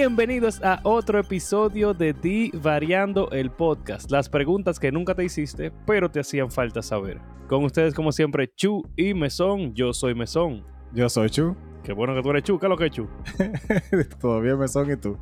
[0.00, 4.10] Bienvenidos a otro episodio de Di Variando el Podcast.
[4.10, 7.20] Las preguntas que nunca te hiciste, pero te hacían falta saber.
[7.50, 9.74] Con ustedes, como siempre, Chu y Mesón.
[9.74, 10.64] Yo soy Mesón.
[10.94, 11.54] Yo soy Chu.
[11.84, 12.58] Qué bueno que tú eres Chu.
[12.58, 13.08] ¿Qué es lo que es Chu?
[14.22, 15.18] Todavía Mesón y tú.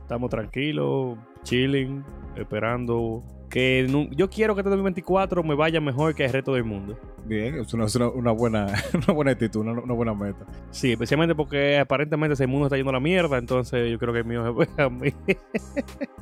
[0.00, 2.02] Estamos tranquilos, chilling,
[2.34, 3.22] esperando
[3.54, 6.98] que yo quiero que este 2024 me vaya mejor que el resto del mundo.
[7.24, 10.44] Bien, es una, una, buena, una buena actitud, una, buena meta.
[10.72, 14.18] Sí, especialmente porque aparentemente ese mundo está yendo a la mierda, entonces yo creo que
[14.18, 15.12] el mío se a mí.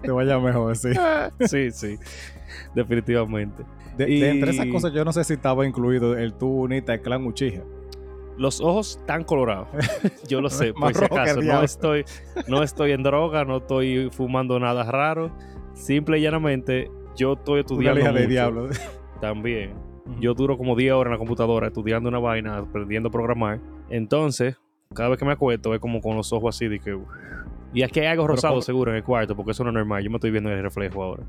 [0.02, 0.90] Te vaya mejor, sí.
[1.46, 1.98] sí, sí,
[2.74, 3.64] definitivamente.
[3.96, 7.24] De, entre esas cosas, yo no sé si estaba incluido el tú unita el clan
[7.24, 7.62] Uchiha.
[8.36, 9.68] Los ojos tan colorados.
[10.28, 11.40] Yo lo sé, por si acaso.
[11.40, 12.04] No estoy,
[12.46, 15.30] no estoy en droga, no estoy fumando nada raro.
[15.74, 18.00] Simple y llanamente yo estoy estudiando.
[18.00, 18.68] Una de diablo.
[19.20, 19.74] También.
[20.20, 23.60] Yo duro como 10 horas en la computadora estudiando una vaina, aprendiendo a programar.
[23.88, 24.56] Entonces,
[24.94, 26.98] cada vez que me acuesto es como con los ojos así de que.
[27.74, 30.02] Y es que hay algo rosado seguro en el cuarto, porque eso no es normal.
[30.02, 31.24] Yo me estoy viendo en el reflejo ahora.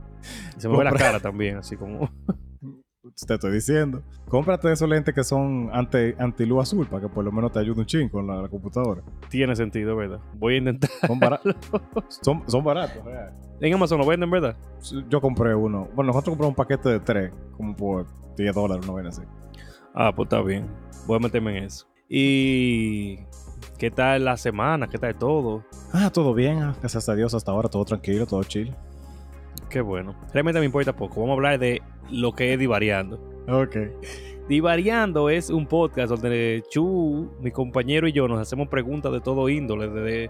[0.57, 2.09] Y se me ve la cara también, así como.
[3.25, 4.01] te estoy diciendo.
[4.29, 7.59] Cómprate esos lentes que son anti, anti luz azul para que por lo menos te
[7.59, 9.01] ayude un chingo con la, computadora.
[9.29, 10.19] Tiene sentido, ¿verdad?
[10.35, 10.89] Voy a intentar.
[11.05, 11.55] Son, baratos.
[12.47, 13.33] son, baratos, real.
[13.59, 14.55] En Amazon lo venden, ¿verdad?
[15.09, 15.89] Yo compré uno.
[15.93, 19.21] Bueno, nosotros compramos un paquete de tres, como por 10 dólares, no ven así.
[19.93, 20.67] Ah, pues está bien.
[21.05, 21.87] Voy a meterme en eso.
[22.09, 23.19] Y.
[23.77, 24.87] ¿Qué tal la semana?
[24.87, 25.65] ¿Qué tal todo?
[25.91, 26.59] Ah, todo bien.
[26.59, 28.73] Ah, gracias a Dios, hasta ahora todo tranquilo, todo chill.
[29.69, 30.15] Qué bueno.
[30.33, 31.21] Realmente me importa poco.
[31.21, 33.19] Vamos a hablar de lo que es Divariando.
[33.47, 33.77] Ok.
[34.47, 39.47] Divariando es un podcast donde Chu, mi compañero y yo nos hacemos preguntas de todo
[39.47, 40.29] índole, de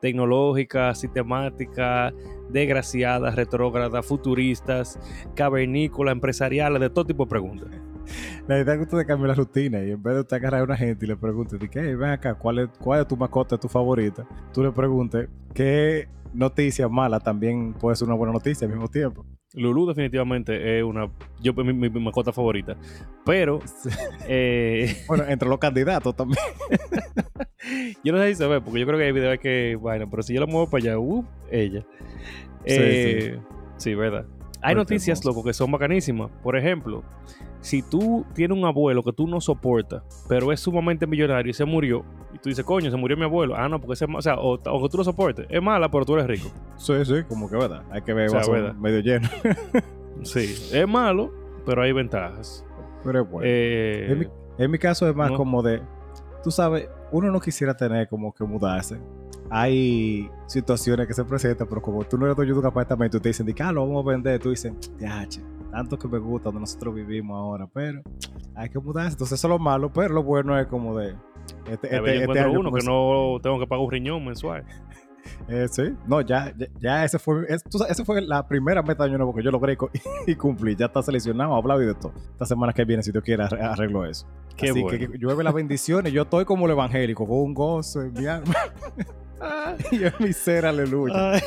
[0.00, 2.12] tecnológicas, sistemáticas,
[2.50, 4.98] desgraciadas, retrógradas, futuristas,
[5.34, 7.68] cavernícolas, empresariales, de todo tipo de preguntas.
[8.46, 10.64] La idea es que usted cambie la rutina y en vez de usted agarrar a
[10.64, 11.96] una gente y le pregunte, ¿qué?
[11.96, 14.26] Ven acá, ¿cuál es, ¿cuál es tu mascota, tu favorita?
[14.52, 19.24] Tú le preguntes, ¿qué noticia mala también puede ser una buena noticia al mismo tiempo?
[19.54, 21.10] Lulu definitivamente es una
[21.40, 22.76] yo mi, mi, mascota favorita
[23.24, 23.60] pero
[24.28, 26.38] eh, bueno entre los candidatos también
[28.04, 30.22] yo no sé si se ve porque yo creo que hay videos que bueno pero
[30.22, 31.80] si yo la muevo para allá uh, ella
[32.66, 33.40] sí, eh,
[33.78, 33.94] sí.
[33.94, 34.26] verdad
[34.66, 37.02] hay noticias loco que son bacanísimas por ejemplo
[37.66, 41.64] si tú tienes un abuelo que tú no soportas, pero es sumamente millonario y se
[41.64, 43.56] murió, y tú dices, coño, se murió mi abuelo.
[43.56, 45.46] Ah, no, porque ese, o sea, o, que tú lo soportes.
[45.48, 46.48] Es mala, pero tú eres rico.
[46.76, 47.82] Sí, sí, como que verdad.
[47.90, 49.28] Hay que ver o medio lleno.
[50.22, 51.32] sí, es malo,
[51.64, 52.64] pero hay ventajas.
[53.02, 53.48] Pero es bueno.
[53.50, 54.28] Eh,
[54.58, 55.82] en, mi, caso es más como de,
[56.44, 58.98] tú sabes, uno no quisiera tener como que mudarse.
[59.50, 63.28] Hay situaciones que se presentan, pero como tú no eres dueño de un apartamento, te
[63.28, 65.26] dicen, ah, lo vamos a vender, tú dices, ya,
[65.70, 68.02] tanto que me gusta donde nosotros vivimos ahora, pero
[68.54, 69.12] hay que mudarse.
[69.12, 71.14] Entonces eso es lo malo, pero lo bueno es como de...
[71.70, 74.64] Este, este, este año uno que no tengo que pagar un riñón mensual.
[75.48, 79.34] Eh, sí, no, ya, ya, ese fue, esa fue la primera meta de año nuevo
[79.34, 79.76] que yo logré
[80.26, 80.76] y, cumplí.
[80.76, 82.12] Ya está seleccionado, hablado y de todo.
[82.32, 84.26] Esta semana que viene, si Dios quiere, arreglo eso.
[84.56, 84.98] Qué Así bueno.
[84.98, 86.12] que, que llueve las bendiciones.
[86.12, 88.54] Yo estoy como el evangélico, con un gozo en mi alma.
[89.92, 91.40] y en mi ser, aleluya.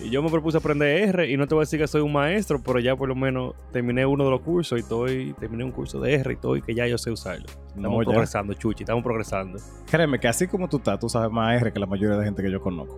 [0.00, 2.12] Y yo me propuse aprender R y no te voy a decir que soy un
[2.12, 5.72] maestro, pero ya por lo menos terminé uno de los cursos y estoy, terminé un
[5.72, 7.46] curso de R y todo y que ya yo sé usarlo.
[7.74, 9.58] Estamos progresando, Chuchi, estamos progresando.
[9.90, 12.24] Créeme que así como tú estás, tú sabes más R que la mayoría de la
[12.24, 12.96] gente que yo conozco.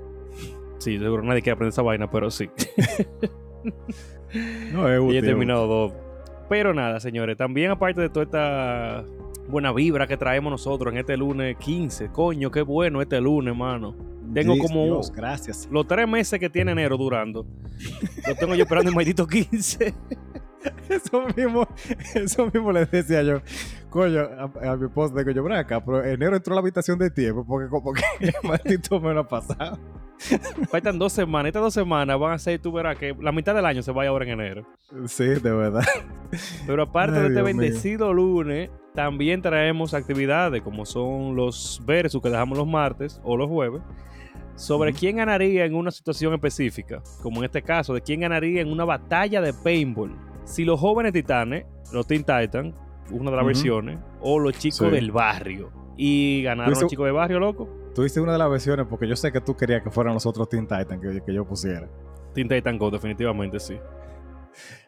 [0.79, 2.51] Sí, seguro nadie quiere aprender esa vaina, pero sí.
[4.73, 5.15] no, es útil.
[5.15, 5.93] Y he terminado dos.
[6.49, 9.05] Pero nada, señores, también aparte de toda esta
[9.51, 14.11] buena vibra que traemos nosotros en este lunes 15, coño, qué bueno este lunes, mano
[14.33, 15.69] tengo como gracias.
[15.71, 17.47] los tres meses que tiene enero durando.
[18.27, 19.95] lo tengo yo esperando el maldito 15.
[20.89, 21.67] eso mismo,
[22.15, 23.41] eso mismo le decía yo.
[23.89, 27.45] Coño, a, mi esposa digo yo, acá, pero enero entró a la habitación de tiempo
[27.45, 29.79] porque como que el maldito me lo ha pasado.
[30.71, 31.49] Faltan dos semanas.
[31.49, 34.11] Estas dos semanas van a ser, tú verás, que la mitad del año se vaya
[34.11, 34.67] ahora en enero.
[35.07, 35.85] Sí, de verdad.
[36.67, 42.59] Pero aparte de este bendecido lunes, también traemos actividades como son los versus que dejamos
[42.59, 43.83] los martes o los jueves
[44.57, 48.71] sobre quién ganaría en una situación específica, como en este caso, de quién ganaría en
[48.71, 50.15] una batalla de paintball.
[50.45, 52.75] Si los jóvenes titanes, los Teen Titans,
[53.11, 55.73] una de las versiones, o los chicos del barrio.
[55.97, 57.69] Y ganaron los chicos del barrio, loco.
[57.95, 60.27] Tú hiciste una de las versiones porque yo sé que tú querías que fueran los
[60.27, 61.89] otros Teen Titans que, que yo pusiera.
[62.35, 63.79] Teen Titan Go, definitivamente sí.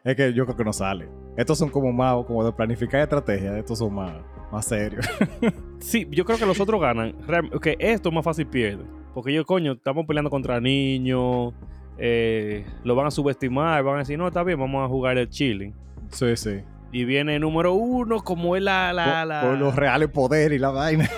[0.04, 1.08] Es que yo creo que no sale.
[1.36, 3.58] Estos son como más, como de planificar estrategia.
[3.58, 4.12] Estos son más,
[4.50, 5.06] más serios.
[5.78, 7.14] sí, yo creo que los otros ganan.
[7.60, 8.84] Que esto es más fácil pierde.
[9.14, 11.54] Porque yo, coño, estamos peleando contra niños.
[11.98, 13.82] Eh, lo van a subestimar.
[13.82, 15.74] Van a decir, no, está bien, vamos a jugar el chilling.
[16.10, 16.60] Sí, sí.
[16.92, 18.92] Y viene número uno, como es la.
[18.92, 19.40] la, la...
[19.40, 21.08] Con, los reales poderes y la vaina.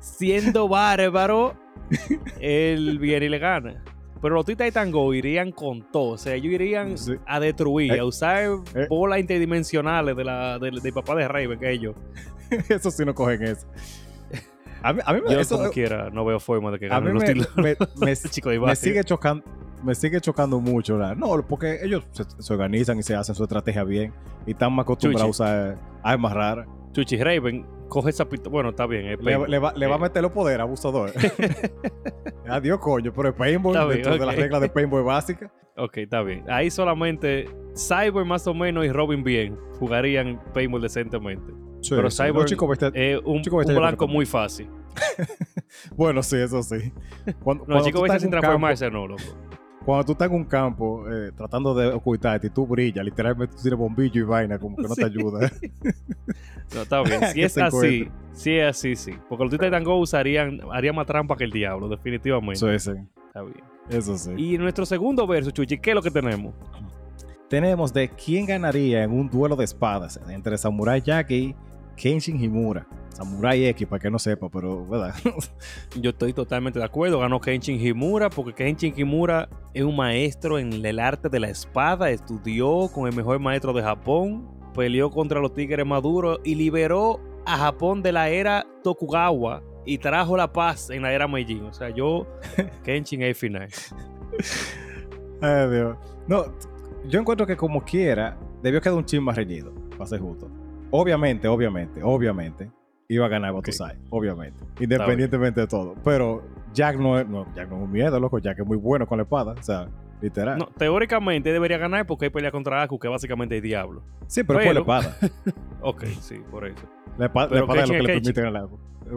[0.00, 1.54] Siendo bárbaro,
[2.40, 3.84] él viene y le gana.
[4.22, 6.12] Pero los Titan Go irían con todo.
[6.12, 6.94] O sea, ellos irían
[7.26, 8.86] a destruir, Eh, a usar eh.
[8.88, 11.94] bolas interdimensionales de la, del del papá de Raven, que ellos.
[12.68, 13.66] eso sí no cogen eso.
[14.82, 16.88] A mí, a mí me, Yo, eso- como quiera, no veo forma de que a
[16.90, 17.28] ganen los me,
[17.62, 17.76] me-
[18.70, 19.44] de sigue chocando
[19.82, 23.84] me sigue chocando mucho no porque ellos se, se organizan y se hacen su estrategia
[23.84, 24.12] bien
[24.46, 26.66] y están más acostumbrados a usar armas raras
[26.96, 28.50] Chuchi Raven coge esa pistola.
[28.52, 29.06] Bueno, está bien.
[29.06, 31.12] es le, va, le va a Eh, meter los poderes abusador
[32.48, 35.98] adiós coño pero el paintball Está bien, dentro de las reglas de paintball básicas Ok,
[35.98, 36.42] está bien.
[36.48, 41.52] Ahí solamente Cyber más o menos y Robin bien jugarían paintball decentemente.
[41.90, 42.32] Pero Sí, sí.
[42.32, 44.70] Vestidos- Eh, un, Chico blanco muy fácil.
[45.96, 46.90] bueno sí eso sí
[47.44, 49.22] cuando, No, cuando chicos, tú bestia sin un campo- transformarse, no, loco.
[49.86, 53.62] Cuando tú estás en un campo eh, tratando de ocultarte y tú brillas literalmente tú
[53.62, 55.00] tienes bombillo y vaina como que no Sí.
[55.00, 55.50] te ayuda
[56.74, 57.20] No, está bien.
[57.32, 59.12] Si es así, si es así, sí.
[59.28, 62.54] Porque los Titan Go usarían, harían más trampa que el diablo, definitivamente.
[62.54, 62.90] eso es sí.
[63.28, 63.60] Está bien.
[63.88, 66.52] eso sí Y en nuestro segundo verso, Chuchi, ¿qué es lo que tenemos?
[67.48, 71.54] tenemos de quién ganaría en un duelo de espadas entre Samurai Jack y
[71.94, 72.84] Kenshin Himura.
[73.16, 75.14] Samurai X, para que no sepa, pero, ¿verdad?
[76.00, 77.18] Yo estoy totalmente de acuerdo.
[77.18, 82.10] Ganó Kenshin Himura porque Kenshin Himura es un maestro en el arte de la espada.
[82.10, 84.46] Estudió con el mejor maestro de Japón.
[84.74, 90.36] Peleó contra los tigres maduros y liberó a Japón de la era Tokugawa y trajo
[90.36, 91.64] la paz en la era Meijin.
[91.64, 92.26] O sea, yo,
[92.84, 93.68] Kenshin es final.
[95.40, 95.96] Ay, Dios.
[96.28, 96.44] No,
[97.08, 100.50] yo encuentro que como quiera, debió quedar un chin más reñido, para ser justo.
[100.90, 102.70] Obviamente, obviamente, obviamente,
[103.08, 104.62] iba a ganar Batusai, obviamente.
[104.80, 105.94] Independientemente de todo.
[106.04, 106.42] Pero
[106.72, 108.38] Jack no es, no, Jack no es un miedo, loco.
[108.38, 109.88] Jack es muy bueno con la espada, o sea,
[110.20, 110.58] literal.
[110.58, 114.02] No, teóricamente debería ganar porque hay pelea contra Aku, que básicamente es diablo.
[114.26, 115.16] sí, pero, pero- fue la espada.
[115.82, 116.84] Ok, sí, por eso.
[117.18, 118.66] La espada, la espada es lo que le permite ganar.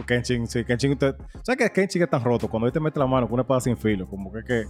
[0.06, 2.48] Kenshin, sí, Kenshin, usted, ¿sabes que Kenshin es tan roto?
[2.48, 4.64] Cuando él te mete la mano con una espada sin filo, como que, que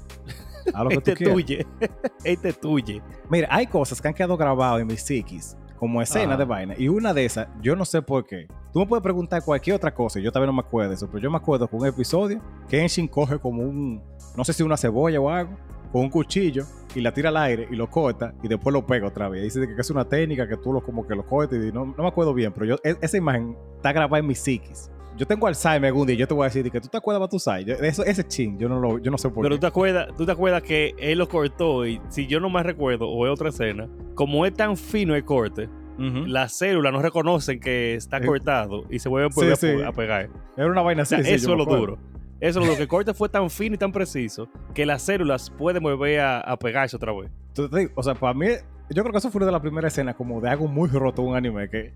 [0.73, 1.33] a lo que Este tú quieras.
[1.35, 1.67] tuye.
[2.23, 3.01] este tuye.
[3.29, 6.89] Mira, hay cosas que han quedado grabadas en mis psiquis, como escenas de vaina, y
[6.89, 8.47] una de esas, yo no sé por qué.
[8.73, 11.07] Tú me puedes preguntar cualquier otra cosa, y yo también no me acuerdo de eso,
[11.07, 14.03] pero yo me acuerdo con un episodio que Kenshin coge como un,
[14.35, 15.57] no sé si una cebolla o algo,
[15.91, 19.07] con un cuchillo, y la tira al aire, y lo corta, y después lo pega
[19.07, 19.41] otra vez.
[19.41, 21.85] Y dice que es una técnica que tú lo como que lo cortes, y no,
[21.85, 24.91] no me acuerdo bien, pero yo, e- esa imagen está grabada en mis psiquis.
[25.19, 26.95] Yo tengo Alzheimer algún día, y yo te voy a decir de que tú te
[26.97, 29.55] acuerdas de tu Yo- eso, ese chin, yo no lo, yo no sé por Pero
[29.55, 29.57] qué.
[29.57, 32.63] tú te acuerdas, tú te acuerdas que él lo cortó y si yo no me
[32.63, 35.67] recuerdo o es otra escena, como es tan fino el corte,
[35.97, 39.81] las células no reconocen que está Eh, cortado y se vuelven sí, pues, a, sí.
[39.85, 40.29] a pegar.
[40.55, 41.15] Era una vaina O así.
[41.15, 41.97] sea, sí, yo eso es lo duro.
[42.39, 45.49] Eso es lo que el corte fue tan fino y tan preciso que las células
[45.49, 47.29] pueden volver a, a pegarse otra vez.
[47.49, 48.45] Entonces, o sea, para mí,
[48.89, 51.21] yo creo que eso fue una de las primeras escenas como de algo muy roto
[51.21, 51.93] un anime que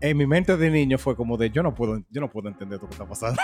[0.00, 2.80] en mi mente de niño fue como de yo no puedo, yo no puedo entender
[2.80, 3.40] lo que está pasando.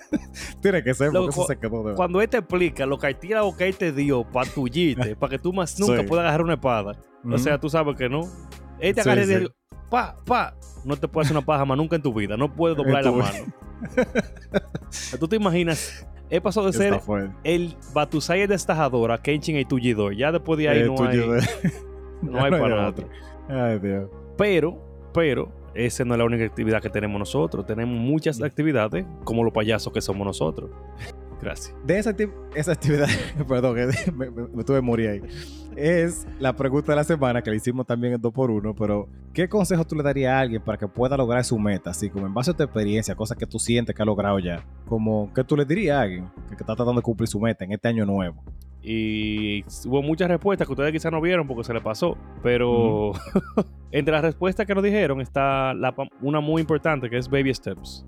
[0.60, 3.06] Tiene que ser, porque Loco, eso se quedó de Cuando él te explica lo que
[3.06, 6.06] el tira que él te dio para tullirte, para que tú más nunca Sí.
[6.06, 6.98] puedas agarrar una espada.
[7.24, 8.20] O sea, tú sabes que no.
[8.78, 9.32] Él te agarra y sí.
[9.32, 9.52] te dice,
[9.90, 12.36] pa, pa, no te puedes hacer una paja más nunca en tu vida.
[12.36, 13.38] No puedes doblar la mano.
[15.18, 17.00] Tú te imaginas, él pasó de ser
[17.42, 20.14] el Batusai destajador a Kenshin el tullidor.
[20.14, 21.18] Ya después de ahí Eh, no, hay,
[22.22, 23.08] no hay para otro.
[23.48, 24.08] Ay, Dios.
[24.36, 24.78] Pero,
[25.12, 27.66] pero, esa no es la única actividad que tenemos nosotros.
[27.66, 30.70] Tenemos muchas actividades como los payasos que somos nosotros.
[31.40, 31.74] Gracias.
[31.84, 33.08] De esa, acti- esa actividad,
[33.48, 33.76] perdón,
[34.16, 35.22] me, me- me tuve que morir ahí.
[35.76, 39.84] Es la pregunta de la semana que le hicimos también en 2x1, pero ¿qué consejo
[39.84, 41.90] tú le darías a alguien para que pueda lograr su meta?
[41.90, 44.64] Así como en base a tu experiencia, cosas que tú sientes que ha logrado ya.
[44.86, 47.66] Como, ¿qué tú le dirías a alguien que, que está tratando de cumplir su meta
[47.66, 48.42] en este año nuevo?
[48.88, 52.16] Y hubo muchas respuestas que ustedes quizás no vieron porque se le pasó.
[52.40, 53.10] Pero
[53.90, 58.06] entre las respuestas que nos dijeron está la una muy importante que es baby steps.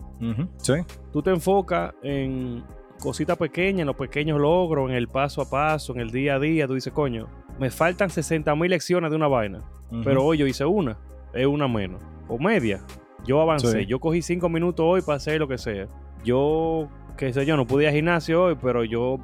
[0.58, 0.74] Sí.
[1.12, 2.62] Tú te enfocas en
[3.00, 6.38] cositas pequeñas, en los pequeños logros, en el paso a paso, en el día a
[6.38, 6.68] día.
[6.68, 7.26] Tú dices, coño,
[7.58, 9.58] me faltan 60 mil lecciones de una vaina.
[10.04, 10.96] Pero hoy yo hice una,
[11.34, 12.00] es una menos.
[12.28, 12.84] O media.
[13.26, 13.80] Yo avancé.
[13.80, 13.86] Sí.
[13.86, 15.88] Yo cogí cinco minutos hoy para hacer lo que sea.
[16.22, 19.18] Yo, qué sé yo, no pude ir al gimnasio hoy, pero yo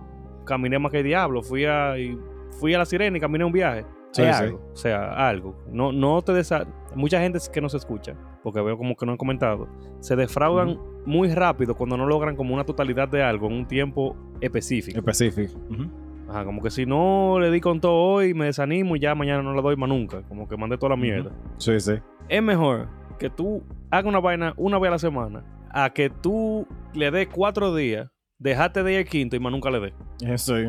[0.44, 1.42] caminé más que el diablo.
[1.42, 2.18] Fui a, y
[2.60, 3.84] fui a la sirena y caminé un viaje.
[4.12, 4.44] Sí, Hay sí.
[4.44, 4.70] algo.
[4.72, 5.56] O sea, algo.
[5.70, 9.12] No, no te desa Mucha gente que no se escucha, porque veo como que no
[9.12, 13.54] han comentado, se defraudan muy rápido cuando no logran como una totalidad de algo en
[13.54, 14.98] un tiempo específico.
[14.98, 15.58] Específico.
[16.28, 19.42] Ajá, como que si no le di con todo hoy, me desanimo y ya mañana
[19.42, 20.22] no le doy más nunca.
[20.22, 21.32] Como que mandé toda la mierda.
[21.58, 21.94] Sí, sí.
[22.28, 26.66] Es mejor que tú hagas una vaina una vez a la semana a que tú
[26.94, 28.08] le des cuatro días,
[28.44, 29.92] dejaste de ir el quinto y más nunca le des.
[30.20, 30.56] Eso.
[30.56, 30.66] sí.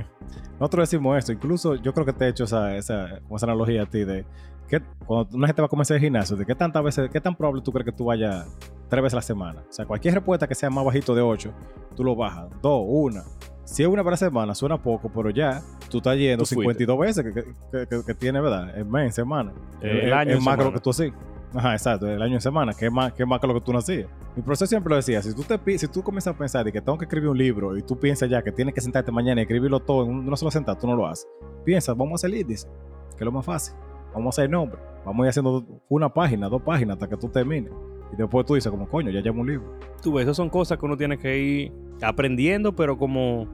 [0.59, 1.33] Nosotros decimos esto.
[1.33, 4.25] Incluso yo creo que te he hecho esa, esa, esa analogía a ti de
[4.67, 7.35] ¿qué, cuando una gente va a comenzar el gimnasio, ¿de qué tantas veces, qué tan
[7.35, 8.47] probable tú crees que tú vayas
[8.89, 9.63] tres veces a la semana?
[9.69, 11.53] O sea, cualquier respuesta que sea más bajito de 8,
[11.95, 12.47] tú lo bajas.
[12.61, 13.23] Dos, una.
[13.65, 17.25] Si es una para la semana, suena poco, pero ya tú estás yendo 52 veces
[17.25, 18.77] que, que, que, tiene, ¿verdad?
[18.77, 19.53] En mes, en semana.
[19.81, 21.11] el, año es más que lo que tú así.
[21.55, 23.71] Ajá, exacto, el año en semana, que es más que, más que lo que tú
[23.71, 24.09] nacías.
[24.35, 26.81] Mi profesor siempre lo decía, si tú, te, si tú comienzas a pensar de que
[26.81, 29.43] tengo que escribir un libro y tú piensas ya que tienes que sentarte mañana y
[29.43, 31.27] escribirlo todo en una sola sentada, tú no lo haces.
[31.63, 32.67] Piensa, vamos a hacer el índice,
[33.11, 33.73] que es lo más fácil.
[34.13, 34.79] Vamos a hacer nombre.
[35.05, 37.71] Vamos a ir haciendo una página, dos páginas hasta que tú termines.
[38.11, 39.79] Y después tú dices como, coño, ya llevo un libro.
[40.01, 41.71] Tú ves, esas son cosas que uno tiene que ir
[42.01, 43.47] aprendiendo, pero como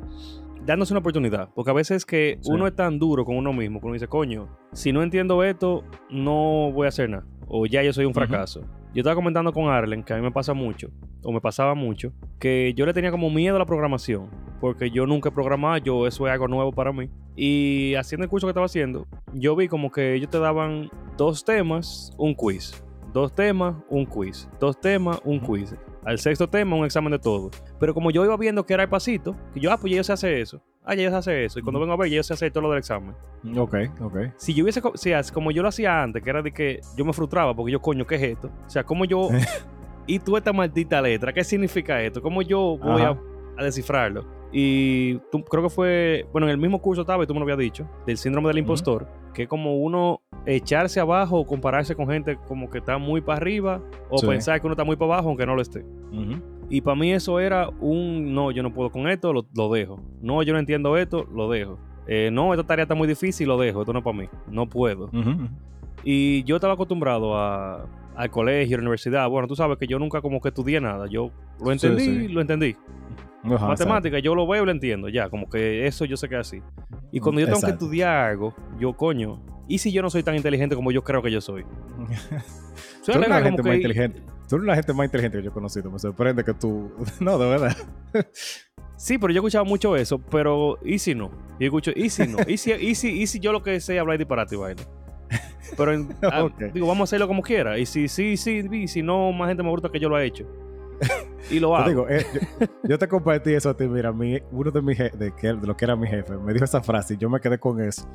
[0.66, 1.50] dándose una oportunidad.
[1.54, 4.50] Porque a veces que uno es tan duro con uno mismo que uno dice, coño,
[4.72, 7.26] si no entiendo esto, no voy a hacer nada.
[7.54, 8.62] O ya yo soy un fracaso.
[8.94, 10.90] Yo estaba comentando con Arlen que a mí me pasa mucho,
[11.22, 14.30] o me pasaba mucho, que yo le tenía como miedo a la programación.
[14.62, 17.10] Porque yo nunca he programado, yo eso es algo nuevo para mí.
[17.36, 21.44] Y haciendo el curso que estaba haciendo, yo vi como que ellos te daban dos
[21.44, 22.82] temas, un quiz.
[23.12, 24.48] Dos temas, un quiz.
[24.58, 25.76] Dos temas, un quiz.
[26.06, 27.52] Al sexto tema, un examen de todo.
[27.82, 30.14] Pero como yo iba viendo que era el pasito, que yo, ah, pues ya se
[30.14, 30.64] hace eso.
[30.84, 31.60] Ah, ya se hace eso.
[31.60, 33.16] Y cuando vengo a ver, ya se hace todo lo del examen.
[33.56, 34.18] Ok, ok.
[34.38, 37.14] Si yo hubiese, si, como yo lo hacía antes, que era de que yo me
[37.14, 38.50] frustraba porque yo, coño, ¿qué es esto?
[38.66, 39.30] O sea, ¿cómo yo.
[40.08, 42.22] y tú esta maldita letra, ¿qué significa esto?
[42.22, 43.18] ¿Cómo yo voy a,
[43.64, 44.26] descifrarlo?
[44.52, 47.44] Y tú, creo que fue, bueno, en el mismo curso estaba y tú me lo
[47.44, 52.08] habías dicho, del síndrome del impostor, que es como uno echarse abajo o compararse con
[52.08, 55.30] gente como que está muy para arriba o pensar que uno está muy para abajo
[55.30, 55.86] aunque no lo esté.
[56.72, 60.02] Y para mí eso era un, no, yo no puedo con esto, lo, dejo.
[60.22, 61.78] No, yo no entiendo esto, lo dejo.
[62.08, 64.70] Eh, no, esta tarea está muy difícil, lo dejo, esto no es para mí, no
[64.70, 65.10] puedo.
[66.06, 67.86] Y yo estaba acostumbrado a,
[68.16, 69.30] al colegio, a la universidad.
[69.30, 71.08] Bueno, tú sabes que yo nunca como que estudié nada.
[71.08, 72.78] Yo lo entendí, lo entendí.
[73.44, 76.42] Matemática, yo lo veo y lo entiendo, ya, como que eso yo sé que es
[76.42, 76.62] así.
[77.12, 80.36] Y cuando yo tengo que estudiar algo, yo, coño, ¿y si yo no soy tan
[80.36, 81.64] inteligente como yo creo que yo soy?
[83.06, 84.22] tú eres la gente más inteligente.
[84.50, 85.90] Tú eres la gente más inteligente que yo he conocido.
[85.90, 86.92] Me sorprende que tú.
[87.20, 87.78] no, de verdad.
[88.98, 91.32] sí, pero yo he escuchado mucho eso, pero ¿y si no?
[91.60, 92.40] Y escucho, ¿y si no?
[92.48, 94.84] ¿Y si, y si, y si yo lo que sé hablar disparate y vaina?
[95.78, 97.80] Pero ah, digo, vamos a hacerlo como quiera.
[97.80, 100.24] Y si sí, sí, y si no, más gente me gusta que yo lo ha
[100.24, 100.46] hecho
[101.50, 101.90] y lo hago.
[101.90, 102.26] Digo, eh,
[102.84, 103.88] yo, te compartí eso a ti.
[103.88, 106.82] Mira, mi, uno de, mis de, de lo que era mi jefe me dijo esa
[106.82, 108.08] frase y yo me quedé con eso.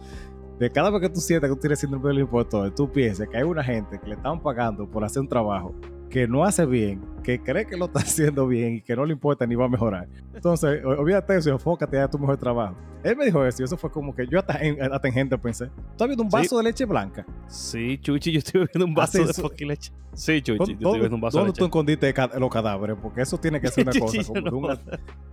[0.58, 3.36] De cada vez que tú sientes que tú tienes síndrome del impostor, tú piensas que
[3.36, 5.74] hay una gente que le están pagando por hacer un trabajo
[6.08, 9.12] que no hace bien, que cree que lo está haciendo bien y que no le
[9.12, 10.06] importa ni va a mejorar.
[10.32, 12.76] Entonces, olvídate eso y enfócate a tu mejor trabajo.
[13.02, 15.68] Él me dijo eso y eso fue como que yo hasta en, hasta gente pensé,
[15.96, 17.26] ¿tú has visto un vaso de leche blanca?
[17.48, 19.92] Sí, Chuchi, yo estoy viendo un vaso de fucking leche.
[20.12, 21.52] Sí, Chuchi, yo estoy viendo un vaso de leche.
[21.52, 22.96] ¿Dónde tú escondiste los cadáveres?
[23.00, 24.24] Porque eso tiene que ser una cosa.
[24.50, 24.78] Como no,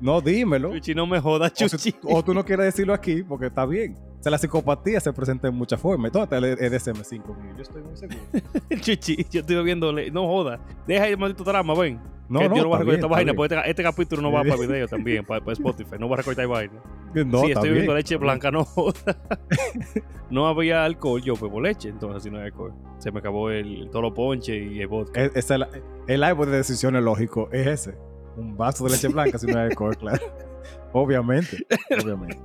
[0.01, 0.73] no, dímelo.
[0.73, 1.95] Chuchi, no me jodas, Chuchi.
[2.03, 3.95] O, tú no quieres decirlo aquí porque está bien.
[4.19, 6.11] O sea, la psicopatía se presenta en muchas formas.
[6.13, 8.19] Entonces, el EDSM5 Yo estoy muy seguro.
[8.81, 10.59] Chuchi, yo estoy viendo, no jodas.
[10.87, 12.13] Deja el maldito drama, ven.
[12.29, 14.43] No, no, yo no voy a recortar esta vaina, porque este, este, capítulo no va
[14.43, 15.95] para video también, para, Spotify.
[15.99, 16.73] No voy a recortar vaina.
[17.13, 18.65] No, sí, estoy viendo leche blanca, no
[20.31, 22.73] No había alcohol, yo bebo leche, entonces si no hay alcohol.
[22.97, 25.25] Se me acabó el todo lo ponche y el vodka.
[25.35, 25.67] Es, el,
[26.07, 27.95] el árbol de decisiones lógico es ese.
[28.35, 30.23] Un vaso de leche blanca si no hay alcohol, claro.
[30.91, 31.67] Obviamente,
[32.03, 32.39] obviamente.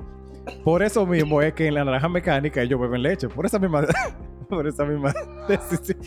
[0.64, 3.28] Por eso mismo es que en la naranja mecánica ellos beben leche.
[3.28, 3.87] Por esa misma,
[4.49, 5.14] por esa misma
[5.49, 5.99] decisión.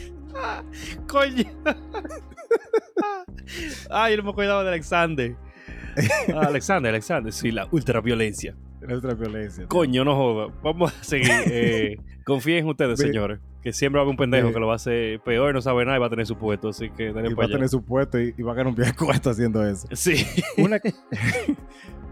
[1.08, 1.46] Coño.
[3.90, 5.36] Ay, yo no me acordaba de Alexander.
[6.34, 8.56] Ah, Alexander, Alexander, sí, la ultraviolencia.
[8.80, 9.68] La ultraviolencia.
[9.68, 10.54] Coño, no joda.
[10.64, 11.30] Vamos a seguir.
[11.48, 13.40] Eh, confíen en ustedes, señores.
[13.62, 15.86] Que siempre va a haber un pendejo que lo va a hacer peor, no sabe
[15.86, 16.70] nada y va a tener su puesto.
[16.70, 19.32] Así que y va a tener su puesto y, va a ganar un viaje cuesta
[19.32, 19.88] haciendo eso.
[19.92, 20.26] Sí.
[20.58, 20.94] Una que,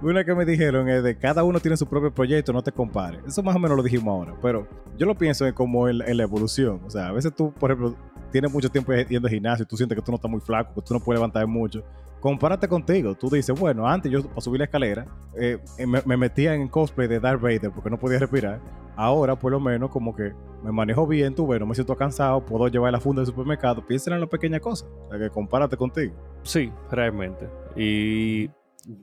[0.03, 3.21] una que me dijeron es de cada uno tiene su propio proyecto, no te compares.
[3.25, 4.35] Eso más o menos lo dijimos ahora.
[4.41, 4.67] Pero
[4.97, 6.81] yo lo pienso en como en, la evolución.
[6.85, 7.95] O sea, a veces tú, por ejemplo,
[8.29, 10.73] tienes mucho tiempo yendo al gimnasio y tú sientes que tú no estás muy flaco,
[10.73, 11.83] que tú no puedes levantar mucho
[12.19, 13.15] compárate contigo.
[13.15, 15.05] Tú dices, bueno, antes yo para subir la escalera
[15.35, 18.59] eh, eh, me, metía en cosplay de Darth Vader porque no podía respirar.
[18.95, 22.67] Ahora, por lo menos, como que me manejo bien, tú, bueno, me siento cansado, puedo
[22.67, 23.85] llevar la funda del supermercado.
[23.85, 24.89] Piensa en las pequeñas cosas.
[25.05, 26.13] O sea, que compárate contigo.
[26.43, 27.47] Sí, realmente.
[27.77, 28.49] Y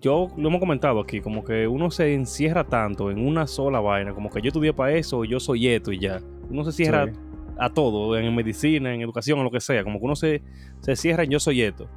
[0.00, 4.12] yo lo hemos comentado aquí, como que uno se encierra tanto en una sola vaina,
[4.12, 6.20] como que yo estudié para eso, yo soy esto y ya.
[6.50, 7.10] Uno se cierra
[7.58, 10.42] a todo, en medicina, en educación, en lo que sea, como que uno se,
[10.80, 11.88] se cierra en yo soy esto.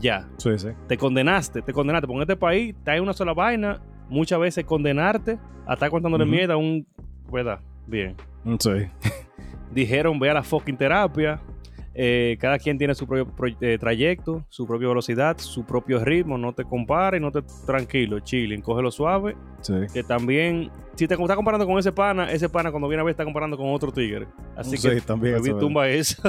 [0.00, 0.28] Ya.
[0.36, 0.68] Sí, sí.
[0.88, 2.06] Te condenaste, te condenaste.
[2.06, 3.80] Porque en este país te hay una sola vaina.
[4.08, 6.86] Muchas veces condenarte a estar contándole miedo a un.
[7.30, 7.60] ¿Verdad?
[7.86, 8.16] Bien.
[8.58, 8.88] Sí.
[9.72, 11.40] Dijeron, ve a la fucking terapia.
[11.98, 16.36] Eh, cada quien tiene su propio eh, trayecto, su propia velocidad, su propio ritmo.
[16.36, 19.34] No te compares, no te tranquilo, chilling, cógelo suave.
[19.62, 19.72] Sí.
[19.94, 23.12] Que también si te estás comparando con ese pana, ese pana cuando viene a ver
[23.12, 24.26] está comparando con otro tigre.
[24.54, 26.22] Así sí, que también eso, tumba eso.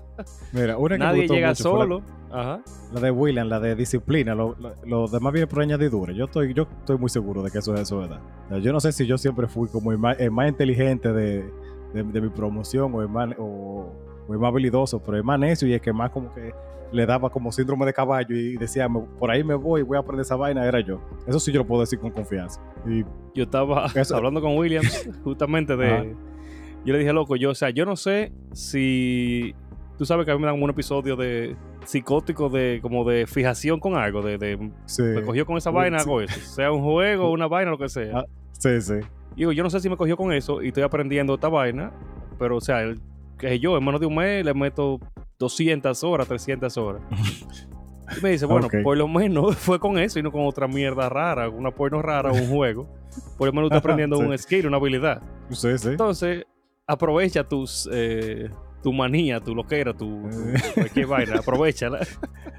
[0.52, 2.02] Mira, una que Nadie me llega mucho solo.
[2.30, 2.62] La, Ajá.
[2.92, 4.34] la de William, la de disciplina.
[4.34, 6.12] Lo, lo, lo, demás viene por añadidura.
[6.12, 8.20] Yo estoy, yo estoy muy seguro de que eso es eso, ¿verdad?
[8.60, 11.44] Yo no sé si yo siempre fui como el más, el más inteligente de,
[11.92, 13.92] de, de, mi promoción o el, más, o,
[14.28, 16.52] el más habilidoso, pero el más necio y el que más como que
[16.92, 20.24] le daba como síndrome de caballo y decía, por ahí me voy, voy a aprender
[20.24, 21.00] esa vaina, era yo.
[21.26, 22.60] Eso sí yo lo puedo decir con confianza.
[22.86, 23.02] Y
[23.34, 24.16] yo estaba eso.
[24.16, 25.92] hablando con Williams justamente de...
[25.92, 26.04] Ajá.
[26.84, 29.54] Yo le dije, loco, yo, o sea, yo no sé si...
[29.96, 33.78] Tú sabes que a mí me dan un episodio de psicótico de como de fijación
[33.78, 35.02] con algo, de, de sí.
[35.02, 36.08] me cogió con esa vaina, sí.
[36.08, 36.40] hago eso.
[36.40, 38.18] Sea un juego, una vaina, lo que sea.
[38.18, 38.24] Ah,
[38.58, 38.94] sí, sí.
[39.36, 41.92] Digo, yo no sé si me cogió con eso y estoy aprendiendo esta vaina,
[42.38, 43.00] pero o sea, el,
[43.38, 45.00] que yo en menos de un mes le meto
[45.38, 47.02] 200 horas, 300 horas.
[48.16, 48.82] Y me dice, bueno, okay.
[48.82, 52.30] por lo menos fue con eso y no con otra mierda rara, una porno rara
[52.30, 52.88] o un juego.
[53.38, 54.22] Por lo menos está aprendiendo sí.
[54.22, 55.22] un skill, una habilidad.
[55.50, 55.88] Sí, sí.
[55.88, 56.44] Entonces,
[56.86, 58.50] aprovecha tus, eh,
[58.82, 62.00] tu manía, tu loquera, tu, tu cualquier vaina, aprovechala.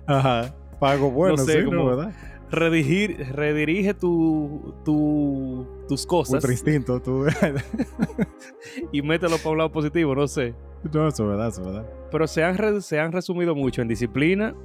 [0.08, 0.56] Ajá.
[0.80, 2.14] Pago bueno, no sé, sí, como ¿no, ¿verdad?
[2.52, 6.44] Redirigir, redirige tu, tu, tus cosas.
[6.50, 7.26] Instinto, tu...
[8.92, 10.54] y mételo para un lado positivo, no sé.
[10.94, 11.90] No, eso es verdad, eso es verdad.
[12.12, 14.56] Pero se han, re, se han resumido mucho en disciplina.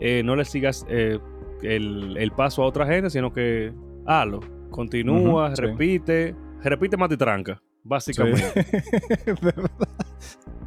[0.00, 1.18] Eh, no le sigas eh,
[1.62, 3.72] el, el, paso a otra gente, sino que
[4.06, 4.40] hazlo.
[4.70, 6.30] Continúa, uh -huh, repite.
[6.30, 6.68] Sí.
[6.68, 8.64] Repite más y tranca, básicamente.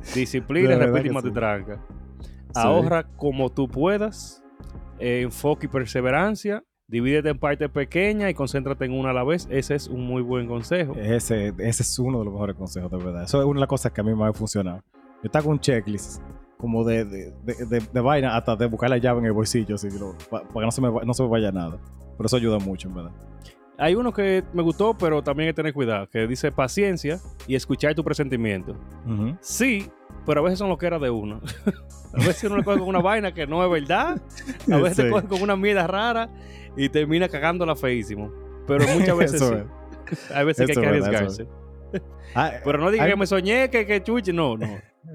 [0.03, 0.19] Sí.
[0.19, 1.83] Disciplina, repite más y tranca.
[2.55, 4.43] Ahorra como tú puedas.
[4.99, 6.63] Eh, enfoque y perseverancia.
[6.89, 9.45] Divídete en partes pequeñas y concéntrate en una a la vez.
[9.51, 10.95] Ese es un muy buen consejo.
[10.95, 13.23] Ese, ese es uno de los mejores consejos, de verdad.
[13.23, 14.81] Eso es una de las cosas que a mí me ha funcionado.
[14.93, 16.21] Yo estaba con un checklist
[16.57, 19.89] como de, de, de, vaina hasta de buscar la llave en el bolsillo, así,
[20.29, 21.77] para, que no se, me, no se me vaya nada.
[22.15, 23.11] Pero eso ayuda mucho, en verdad.
[23.77, 27.55] Hay uno que me gustó, pero también hay que tener cuidado, que dice paciencia y
[27.55, 28.77] escuchar tu presentimiento.
[29.05, 29.37] Uh -huh.
[29.41, 29.91] Sí,
[30.25, 31.41] pero a veces son lo que era de uno.
[32.13, 34.21] a veces uno le coge con una vaina que no es verdad,
[34.71, 35.11] a veces sí.
[35.11, 36.29] coge con una mierda rara
[36.77, 38.31] y termina cagándola feísimo.
[38.67, 39.55] Pero muchas veces sí.
[40.11, 40.31] Es.
[40.31, 41.47] Hay veces eso que hay que arriesgarse.
[42.35, 44.67] Ah, pero no digas que me soñé, que, que chuche, no, no.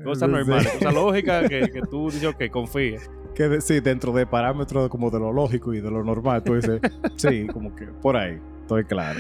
[0.05, 3.11] Cosa normal, cosa lógica que, que tú dices que confíes.
[3.35, 6.55] Que de, sí, dentro de parámetros como de lo lógico y de lo normal, tú
[6.55, 6.81] dices,
[7.17, 9.19] sí, como que por ahí, estoy claro.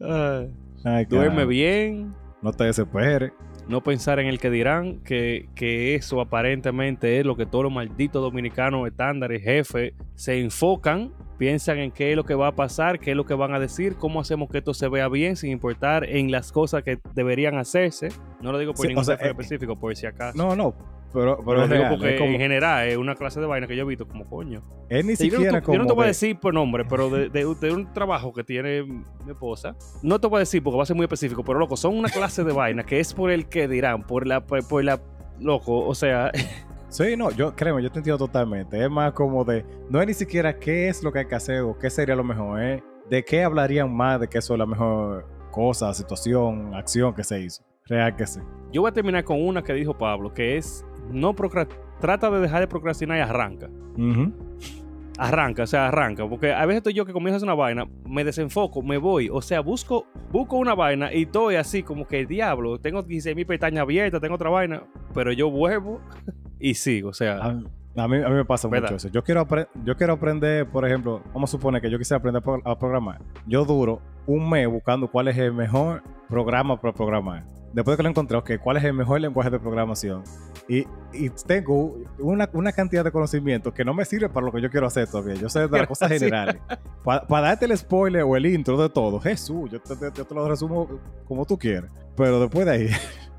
[0.00, 0.50] Uh,
[0.84, 2.14] Ay, duerme bien.
[2.40, 3.32] No te desesperes.
[3.68, 7.72] No pensar en el que dirán, que, que eso aparentemente es lo que todos los
[7.72, 11.12] malditos dominicanos estándares, jefes, se enfocan
[11.42, 13.58] piensan en qué es lo que va a pasar, qué es lo que van a
[13.58, 17.58] decir, cómo hacemos que esto se vea bien, sin importar en las cosas que deberían
[17.58, 18.10] hacerse.
[18.40, 20.38] No lo digo por sí, ningún o sea, eh, específico, por si acaso.
[20.38, 20.72] No, no.
[21.12, 22.30] Pero, pero, es real, porque es como...
[22.30, 24.62] en general es una clase de vaina que yo he visto como coño.
[24.88, 27.10] Es ni siquiera yo no, como yo no te voy a decir por nombre, pero
[27.10, 30.76] de, de, de, un trabajo que tiene mi esposa, no te voy a decir porque
[30.76, 33.32] va a ser muy específico, pero loco, son una clase de vaina que es por
[33.32, 35.00] el que dirán, por la, por la,
[35.40, 36.30] loco, o sea,
[36.92, 38.84] Sí, no, yo créeme, yo te entiendo totalmente.
[38.84, 41.62] Es más como de, no es ni siquiera qué es lo que hay que hacer
[41.62, 44.66] o qué sería lo mejor, es de qué hablarían más de que eso es la
[44.66, 47.62] mejor cosa, situación, acción que se hizo.
[47.86, 48.40] Real que sí.
[48.72, 51.34] Yo voy a terminar con una que dijo Pablo, que es, no
[51.98, 53.70] trata de dejar de procrastinar y arranca.
[53.96, 54.32] Uh -huh.
[55.16, 56.28] Arranca, o sea, arranca.
[56.28, 59.30] Porque a veces estoy yo que comienzo a hacer una vaina, me desenfoco, me voy.
[59.32, 62.78] O sea, busco, busco una vaina y estoy así como que diablo.
[62.78, 64.82] Tengo 16 mil pestañas abiertas, tengo otra vaina,
[65.14, 65.98] pero yo vuelvo
[66.62, 67.10] y sigo.
[67.10, 68.90] O sea, a, a, mí, a mí me pasa ¿verdad?
[68.90, 69.08] mucho eso.
[69.08, 69.46] Yo quiero,
[69.84, 73.20] yo quiero aprender, por ejemplo, vamos a suponer que yo quisiera aprender a programar.
[73.46, 77.44] Yo duro un mes buscando cuál es el mejor programa para programar.
[77.72, 80.22] Después de que lo encontré, ok, ¿cuál es el mejor lenguaje de programación?
[80.68, 84.60] Y, y tengo una, una, cantidad de conocimiento que no me sirve para lo que
[84.60, 85.34] yo quiero hacer todavía.
[85.34, 86.60] Yo sé de las cosas generales.
[87.02, 90.34] Para pa darte el spoiler o el intro de todo, Jesús, yo te, yo te
[90.34, 91.90] lo resumo como tú quieras.
[92.14, 92.88] Pero después de ahí...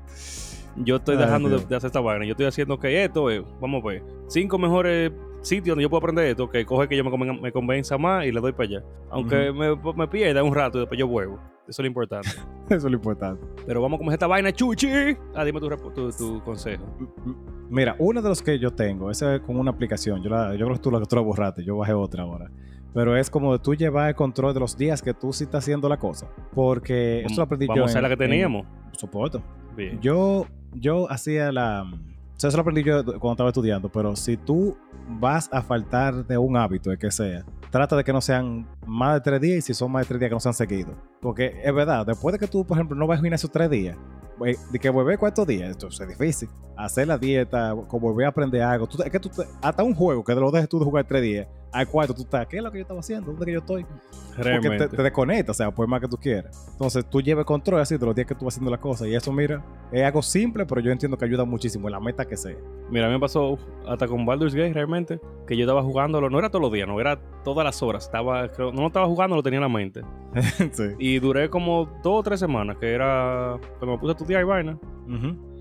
[0.76, 2.24] Yo estoy dejando de, de, hacer esta vaina.
[2.24, 5.12] Yo estoy haciendo que esto, eh, vamos a ver, cinco mejores
[5.44, 8.32] sitios donde yo puedo aprender esto, que coge que yo me, me convenza más y
[8.32, 8.84] le doy para allá.
[9.10, 9.84] Aunque uh -huh.
[9.84, 11.38] me, me, pierda un rato y después yo vuelvo.
[11.68, 12.28] Eso es lo importante.
[12.68, 13.46] Eso es lo importante.
[13.66, 14.88] Pero vamos a comer esta vaina, chuchi.
[15.34, 16.84] Ah, dime tu, tu, tu, consejo.
[17.70, 20.22] Mira, uno de los que yo tengo, ese es con una aplicación.
[20.22, 22.50] Yo, la, yo creo que tú la, tú la borraste, yo bajé otra ahora.
[22.92, 25.64] Pero es como de tú llevar el control de los días que tú sí estás
[25.64, 26.28] haciendo la cosa.
[26.54, 27.82] Porque eso lo aprendí vamos yo.
[27.82, 28.66] Vamos a la que teníamos.
[28.92, 29.42] En, supuesto.
[29.76, 30.00] Bien.
[30.00, 31.82] Yo, yo hacía la.
[31.82, 33.88] O sea, eso lo aprendí yo cuando estaba estudiando.
[33.88, 34.76] Pero si tú
[35.08, 39.14] vas a faltar de un hábito, el que sea, trata de que no sean más
[39.14, 40.94] de tres días y si son más de tres días que no sean seguidos.
[41.20, 43.96] Porque es verdad, después de que tú, por ejemplo, no vas a esos tres días,
[44.70, 46.48] de que volver cuatro días, esto es difícil.
[46.76, 48.88] Hacer la dieta, volver a aprender algo.
[49.04, 49.30] es que tú,
[49.62, 52.46] hasta un juego que lo dejes tú de jugar tres días, al cuarto tú estás,
[52.46, 53.32] ¿qué es lo que yo estaba haciendo?
[53.32, 53.84] ¿Dónde que yo estoy?
[54.36, 56.68] Porque te, te desconecta, o sea, por más que tú quieras.
[56.72, 59.08] Entonces tú lleves control así de los días que tú vas haciendo las cosas.
[59.08, 62.24] Y eso, mira, es algo simple, pero yo entiendo que ayuda muchísimo en la meta
[62.26, 62.56] que sea.
[62.90, 63.58] Mira, a mí me pasó
[63.88, 67.00] hasta con Baldur's Gate realmente, que yo estaba jugándolo, no era todos los días, no
[67.00, 68.04] era todas las horas.
[68.04, 70.02] Estaba, creo, no estaba jugando, lo tenía en la mente.
[70.72, 70.84] sí.
[70.98, 74.44] Y duré como dos o tres semanas, que era cuando me puse a estudiar y
[74.44, 74.78] vaina.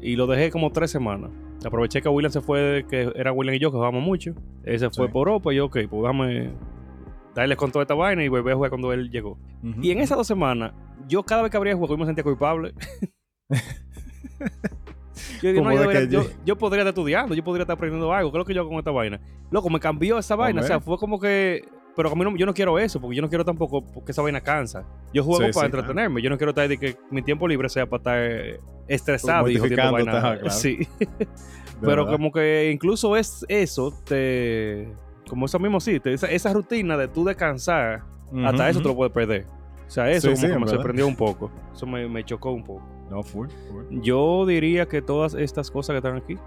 [0.01, 1.31] Y lo dejé como tres semanas.
[1.65, 4.33] Aproveché que William se fue, que era William y yo, que jugábamos mucho.
[4.63, 6.51] Él se fue por Europa y yo, ok, pues déjame
[7.33, 9.37] darles con toda esta vaina y volver a jugar cuando él llegó.
[9.81, 10.73] Y en esas dos semanas,
[11.07, 12.73] yo cada vez que abría el juego, yo me sentía culpable.
[15.41, 15.51] yo,
[16.45, 18.31] yo, podría estar estudiando, yo podría estar aprendiendo algo.
[18.31, 19.19] ¿Qué es lo que yo hago con esta vaina?
[19.51, 20.61] Loco, me cambió esa vaina.
[20.61, 21.65] O sea, fue como que
[21.95, 24.21] pero a mí no, yo no quiero eso, porque yo no quiero tampoco que esa
[24.21, 24.83] vaina cansa.
[25.13, 26.21] Yo juego para entretenerme.
[26.21, 30.39] Yo no quiero estar de que mi tiempo libre sea para estar estresado y vaina.
[30.49, 30.87] Sí.
[31.81, 34.87] Pero como que incluso es eso, te.
[35.27, 38.03] Como eso mismo sí, esa, rutina de tú descansar,
[38.43, 39.45] hasta eso te lo puedes perder.
[39.87, 41.51] O sea, eso como que me sorprendió un poco.
[41.73, 42.83] Eso me, chocó un poco.
[43.09, 43.47] No, full,
[43.91, 46.37] Yo diría que todas estas cosas que están aquí.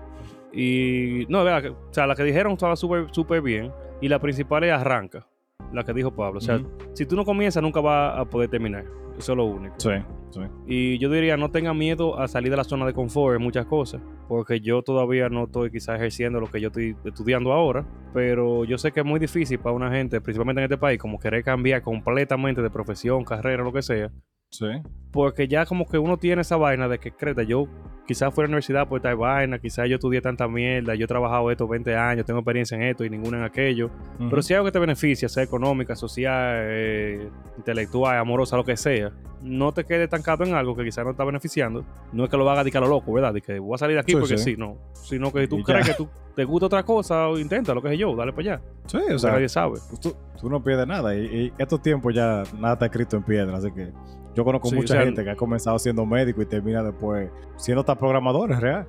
[0.52, 1.26] Y.
[1.28, 3.72] No, vea, o sea, la que dijeron estaba súper, súper bien.
[4.00, 5.26] Y la principal es arranca
[5.72, 6.38] la que dijo Pablo.
[6.38, 6.60] O sea,
[6.94, 8.84] si tú no comienzas, nunca vas a poder terminar.
[9.18, 9.74] Eso es lo único.
[9.78, 9.90] Sí,
[10.30, 10.40] sí.
[10.66, 13.64] Y yo diría, no tenga miedo a salir de la zona de confort en muchas
[13.66, 18.64] cosas, porque yo todavía no estoy quizás ejerciendo lo que yo estoy estudiando ahora, pero
[18.64, 21.42] yo sé que es muy difícil para una gente, principalmente en este país, como querer
[21.42, 24.10] cambiar completamente de profesión, carrera, lo que sea.
[24.50, 24.66] Sí.
[25.12, 27.66] Porque ya como que uno tiene esa vaina de que, creta, yo
[28.06, 31.08] quizás fui a la universidad por esta vaina, quizás yo estudié tanta mierda, yo he
[31.08, 33.90] trabajado estos 20 años, tengo experiencia en esto y ninguna en aquello.
[34.18, 38.76] Pero si hay algo que te beneficia, sea económica, social, eh, intelectual, amorosa, lo que
[38.76, 41.84] sea, no te quedes estancado en algo que quizás no te está beneficiando.
[42.12, 43.34] No es que lo hagas de que a lo loco, ¿verdad?
[43.34, 44.56] De que voy a salir de aquí porque sí.
[44.56, 44.78] no.
[44.92, 47.98] Sino que si tú crees que tú te gusta otra cosa, intenta lo que es
[47.98, 48.62] yo, dale para allá.
[48.86, 49.78] Sí, o sea, nadie sabe.
[49.88, 53.56] Pues tú, no pierdes nada y, y estos tiempos ya nada está escrito en piedra,
[53.56, 53.90] así que
[54.36, 58.52] yo conozco mucha gente que ha comenzado siendo médico y termina después siendo hasta programador,
[58.52, 58.86] ¿es real?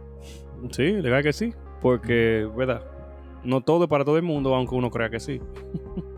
[0.71, 1.53] Sí, legal que sí.
[1.81, 2.83] Porque, ¿verdad?
[3.45, 5.39] No todo es para todo el mundo, aunque uno crea que sí.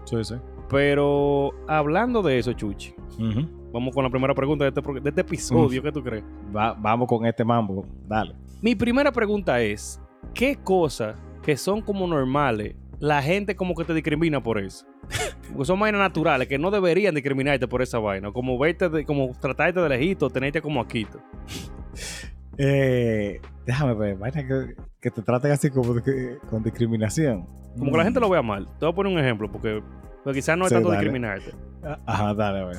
[0.05, 0.35] sí, sí.
[0.67, 2.95] Pero hablando de eso, Chuchi,
[3.71, 5.83] vamos con la primera pregunta de este, este episodio.
[5.83, 6.23] ¿Qué tú crees?
[6.51, 8.33] vamos con este mambo, dale.
[8.61, 10.01] Mi primera pregunta es:
[10.33, 14.85] ¿qué cosas que son como normales la gente como que te discrimina por eso?
[15.49, 18.31] Porque son vainas naturales que no deberían discriminarte por esa vaina.
[18.31, 21.19] Como verte, de, como tratarte de lejito, tenerte como Aquito.
[22.57, 24.45] Eh, déjame ver, vaina
[24.99, 25.95] que, te traten así como
[26.49, 27.47] con discriminación.
[27.77, 28.67] Como que la gente lo vea mal.
[28.79, 29.81] Te voy a poner un ejemplo, porque,
[30.33, 31.53] quizás no es tanto discriminarte.
[31.83, 32.77] Ah, ajá, dale, a ver.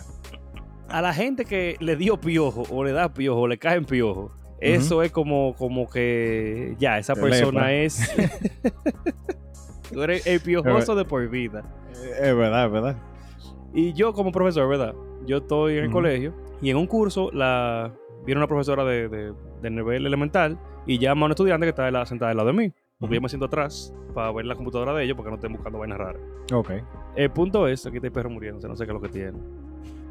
[0.89, 4.33] A la gente que le dio piojo, o le da piojo, o le caen piojo,
[4.61, 8.13] eso es como, como que ya, esa persona es.
[9.93, 11.65] Tú eres el piojoso de por vida.
[11.93, 12.97] Es verdad, es verdad.
[13.73, 14.95] Y yo como profesor, ¿verdad?
[15.27, 17.93] Yo estoy en el colegio y en un curso la
[18.25, 22.31] viene una profesora de, de, nivel elemental y llama a un estudiante que está sentada
[22.31, 22.73] al lado de mí.
[22.99, 25.79] Porque yo me siento atrás para ver la computadora de ellos porque no estén buscando
[25.79, 26.23] vainas raras.
[26.53, 26.71] Ok.
[27.17, 29.39] El punto es, aquí está el perro muriendo, no sé qué es lo que tiene.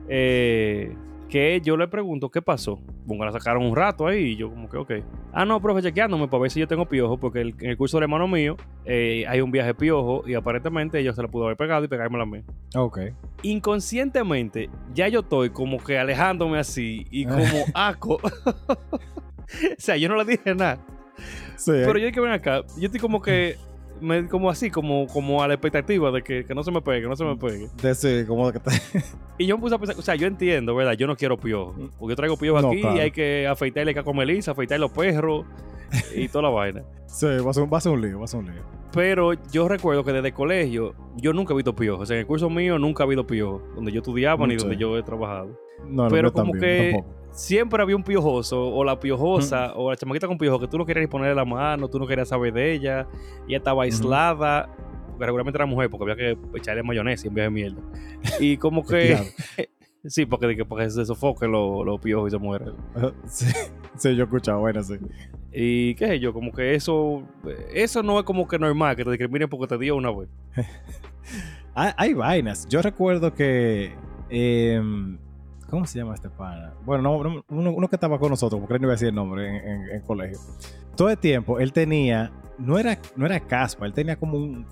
[0.08, 0.96] Eh,
[1.30, 2.80] que yo le pregunto qué pasó.
[3.06, 4.92] Bueno, la sacaron un rato ahí y yo como que, ok.
[5.32, 8.04] Ah, no, profe, chequeándome para ver si yo tengo piojo, porque en el curso del
[8.04, 11.86] hermano mío eh, hay un viaje piojo y aparentemente ella se la pudo haber pegado
[11.86, 12.44] y pegármela a mí.
[12.76, 13.00] Ok.
[13.44, 18.20] Inconscientemente, ya yo estoy como que alejándome así y como aco.
[18.46, 19.00] o
[19.78, 20.80] sea, yo no le dije nada.
[21.56, 23.58] Sí, Pero yo que ven acá, yo estoy como que
[24.30, 27.16] como así, como, como a la expectativa de que, no se me pegue, que no
[27.16, 27.68] se me pegue.
[27.82, 28.60] De como que
[29.38, 30.94] Y yo me puse a pensar, o sea, yo entiendo, ¿verdad?
[30.94, 31.74] Yo no quiero piojo.
[31.74, 31.90] Mm.
[31.98, 35.46] Porque yo traigo piojo aquí y hay que afeitarle caco melisa, afeitar los perros
[36.16, 36.84] y toda la vaina.
[37.10, 38.62] Sí, va a, ser, va a ser un lío, va a ser un lío.
[38.94, 42.04] Pero yo recuerdo que desde el colegio yo nunca he visto piojo.
[42.04, 43.64] O sea, en el curso mío nunca ha habido piojo.
[43.74, 45.60] Donde yo estudiaba ni donde yo he trabajado.
[45.88, 50.28] No, no, Pero como que siempre había un piojoso o la piojosa o la chamaquita
[50.28, 53.08] con piojo que tú no querías ponerle la mano, tú no querías saber de ella,
[53.48, 54.70] ella estaba aislada,
[55.10, 57.82] porque regularmente era mujer, porque había que echarle mayonesa en vez de mierda.
[58.40, 59.18] Y como que...
[60.06, 62.74] sí, porque, porque se sofoquen los lo piojos y se mueren.
[63.28, 63.46] Sí,
[63.98, 64.96] sí, yo he escuchado, bueno, sí.
[65.52, 67.24] Y qué sé yo, como que eso,
[67.74, 70.30] eso no es como que normal que te discriminen porque te dio una vez.
[71.74, 72.68] hay, hay, vainas.
[72.70, 73.94] Yo recuerdo que
[74.30, 74.82] eh,
[75.70, 76.74] ¿Cómo se llama este pana?
[76.86, 79.90] Bueno, no, uno, que estaba con nosotros, porque no iba a decir el nombre en,
[79.90, 80.40] en, colegio.
[80.96, 84.66] Todo el tiempo él tenía no era, no era caspa, él tenía como un,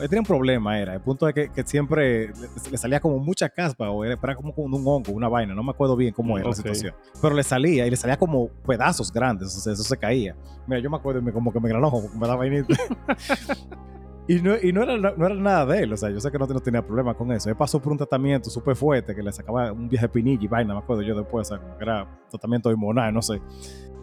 [0.00, 2.32] él tenía un problema, era, el punto de que, que siempre
[2.70, 5.70] le, salía como mucha caspa, o era, como, como un hongo, una vaina, no me
[5.70, 9.56] acuerdo bien cómo era la situación, pero le salía y le salía como pedazos grandes,
[9.56, 10.36] o sea, eso se caía.
[10.66, 12.74] Mira, yo me acuerdo como que me granó, como que me daba vainita.
[14.30, 16.38] Y no, y no, era, no era nada de él, o sea, yo sé que
[16.38, 17.50] no, no tenía problema con eso.
[17.50, 20.46] Él pasó por un tratamiento súper fuerte que le sacaba un viaje de pinilla y
[20.46, 23.42] vaina, me acuerdo yo después, o sea, que era tratamiento hormonal, no sé.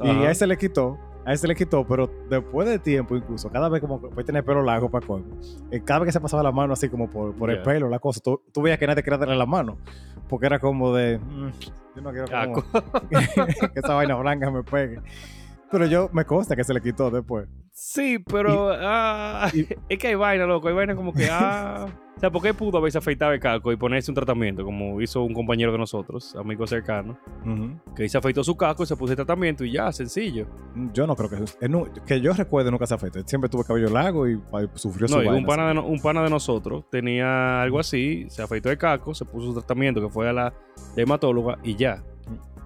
[0.04, 3.70] Y a ese le quitó, a ese le quitó, pero después de tiempo incluso, cada
[3.70, 5.38] vez como puede tener pelo largo para colmo,
[5.72, 8.00] eh, cada vez que se pasaba la mano así como por, por el pelo, la
[8.00, 9.78] cosa, tú, veías que nadie quería darle la mano,
[10.28, 11.50] porque era como de, mm,
[11.96, 12.26] yo no quiero
[13.10, 15.00] que esa vaina blanca me pegue.
[15.72, 17.48] Pero yo me consta que se le quitó después.
[17.74, 19.50] Sí, pero ah,
[19.90, 20.68] es que hay vaina, loco.
[20.68, 21.88] Hay vaina como que, ah.
[22.18, 25.22] O sea, ¿por qué pudo haberse afeitado el casco y ponerse un tratamiento como hizo
[25.22, 27.16] un compañero de nosotros, amigo cercano?
[27.96, 30.48] Que se afeitó su casco y se puso el tratamiento y ya, sencillo.
[30.94, 31.38] Yo no creo que
[32.08, 33.20] que yo recuerde nunca se afeitó.
[33.28, 34.42] Siempre tuvo cabello largo y,
[34.74, 38.72] sufrió su no, un pana, de, un pana de nosotros tenía algo así, se afeitó
[38.72, 40.54] el casco, se puso su tratamiento que fue a la
[40.96, 42.04] dermatóloga y ya.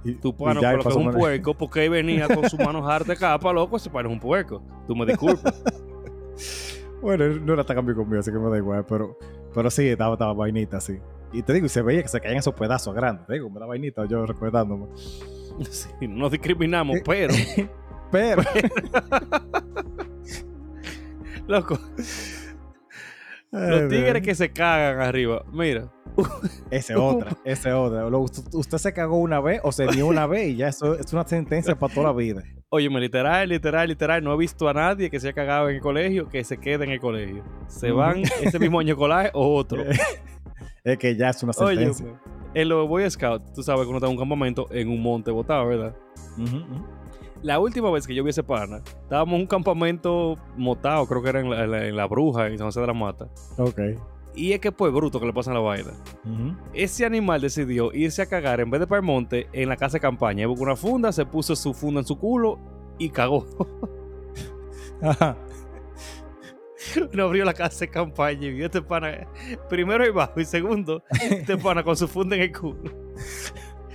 [0.03, 3.19] Y, tu pana, pero que es un puerco, porque él venía con sus manos hartas
[3.19, 4.63] capa, loco, ese pana es un puerco.
[4.87, 5.63] Tú me disculpas.
[7.01, 9.17] bueno, no era tan cambio conmigo, así que me da igual, pero,
[9.53, 10.97] pero sí, estaba, estaba vainita, sí.
[11.33, 13.25] Y te digo, y se veía que se caían esos pedazos grandes.
[13.27, 14.87] Te digo, me da vainita, yo recordándome.
[15.69, 17.33] Sí, no discriminamos, eh, pero.
[18.11, 18.41] pero.
[21.45, 21.77] loco.
[23.51, 25.43] Los tigres que se cagan arriba.
[25.51, 25.91] Mira.
[26.71, 28.07] Ese otra, ese otra.
[28.07, 31.25] Usted se cagó una vez o se dio una vez y ya eso es una
[31.27, 32.43] sentencia para toda la vida.
[32.69, 35.81] Óyeme, literal, literal, literal, no he visto a nadie que se haya cagado en el
[35.81, 37.43] colegio que se quede en el colegio.
[37.67, 39.83] Se van ese mismo año escolar o otro.
[40.83, 42.05] es que ya es una sentencia.
[42.05, 42.15] Oye,
[42.53, 45.31] en los Boy Scouts, tú sabes que uno está en un campamento en un monte
[45.31, 45.95] botado, ¿verdad?
[47.41, 51.29] La última vez que yo vi ese pana, estábamos en un campamento motado, creo que
[51.29, 53.27] era en la, Bruja, en San José de la Mata.
[53.57, 53.79] Ok.
[54.33, 55.91] Y es que pues bruto que le pasan la vaina.
[56.73, 59.93] Ese animal decidió irse a cagar en vez de para el monte en la casa
[59.93, 60.47] de campaña.
[60.47, 62.59] Buscó una funda, se puso su funda en su culo
[62.97, 63.45] y cagó.
[65.01, 65.35] Ajá.
[67.13, 69.27] no abrió la casa de campaña y vio este pana
[69.69, 72.91] primero ahí bajo y segundo este pana con su funda en el culo.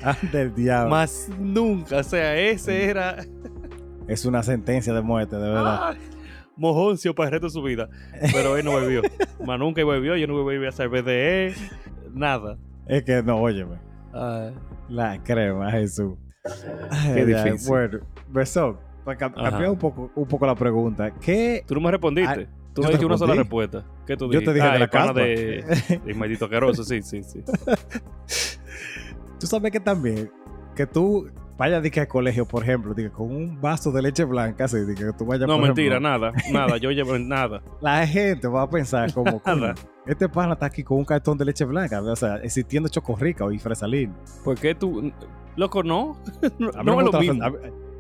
[0.03, 0.90] Ah, del diablo.
[0.90, 1.99] Más nunca.
[1.99, 2.90] O sea, ese mm.
[2.90, 3.25] era.
[4.07, 5.79] Es una sentencia de muerte, de verdad.
[5.83, 5.94] Ah,
[6.57, 7.88] mojoncio para el resto de su vida.
[8.33, 9.03] Pero él no bebió.
[9.47, 10.16] Más nunca bebió.
[10.16, 11.59] Yo no bebí a cerveza
[12.12, 12.59] Nada.
[12.87, 13.77] Es que no, óyeme.
[14.88, 16.14] La crema, Jesús.
[17.14, 17.69] Qué difícil.
[17.69, 18.79] Bueno, beso.
[19.05, 21.12] Para cambiar un poco, un poco la pregunta.
[21.21, 21.62] ¿Qué.
[21.66, 22.49] Tú no me respondiste.
[22.49, 23.85] Ah, tú no dijiste una sola respuesta.
[24.07, 24.47] ¿Qué tú dijiste?
[24.47, 27.42] Yo te dije de la cara de, de maldito asqueroso, sí, sí, sí.
[29.38, 30.31] Tú sabes que también,
[30.75, 34.64] que tú vayas de que al colegio, por ejemplo, con un vaso de leche blanca,
[34.64, 37.62] así, que tú vayas No, mentira, nada, nada, yo llevo nada.
[37.81, 39.40] La gente va a pensar como,
[40.07, 43.59] este pana está aquí con un cartón de leche blanca, o sea, existiendo chocorrica o
[43.59, 44.14] fresalina.
[44.45, 45.12] ¿Por qué tú,
[45.57, 46.16] loco, no?
[46.59, 47.45] no, no lo mismo.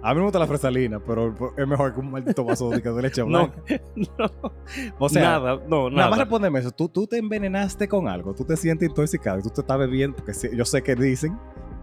[0.02, 3.22] A mí me gusta la fresalina, pero es mejor que un maldito vaso de leche
[3.22, 3.60] blanca.
[3.96, 4.52] No, no.
[5.00, 5.96] O sea, nada, no, nada.
[5.96, 6.70] Nada más respóndeme eso.
[6.70, 10.32] ¿Tú, tú te envenenaste con algo, tú te sientes intoxicado, tú te estás bebiendo, porque
[10.54, 11.36] yo sé que dicen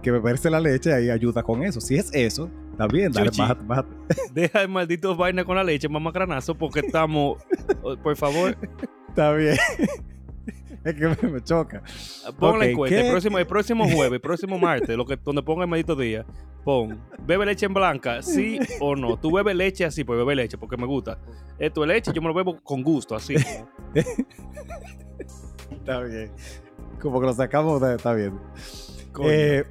[0.03, 1.81] que beberse la leche ahí ayuda con eso.
[1.81, 3.89] Si es eso, está bien, dale, bájate, bájate.
[4.33, 7.41] Deja el maldito vaina con la leche, mamá granazo, porque estamos,
[8.03, 8.55] por favor.
[9.09, 9.57] Está bien.
[10.83, 11.81] es que me, choca.
[12.37, 12.99] Pon la encuesta.
[12.99, 16.25] El próximo, el próximo jueves, el próximo martes, lo que, donde ponga el maldito día,
[16.63, 18.21] pon, ¿bebe leche en blanca?
[18.21, 19.17] ¿Sí o no?
[19.17, 21.17] Tú bebes leche así, pues bebe leche, porque me gusta.
[21.57, 23.35] Esto es leche, yo me lo bebo con gusto, así.
[25.71, 26.31] está bien.
[27.01, 28.39] Como que lo sacamos, está bien.
[29.23, 29.63] Eh,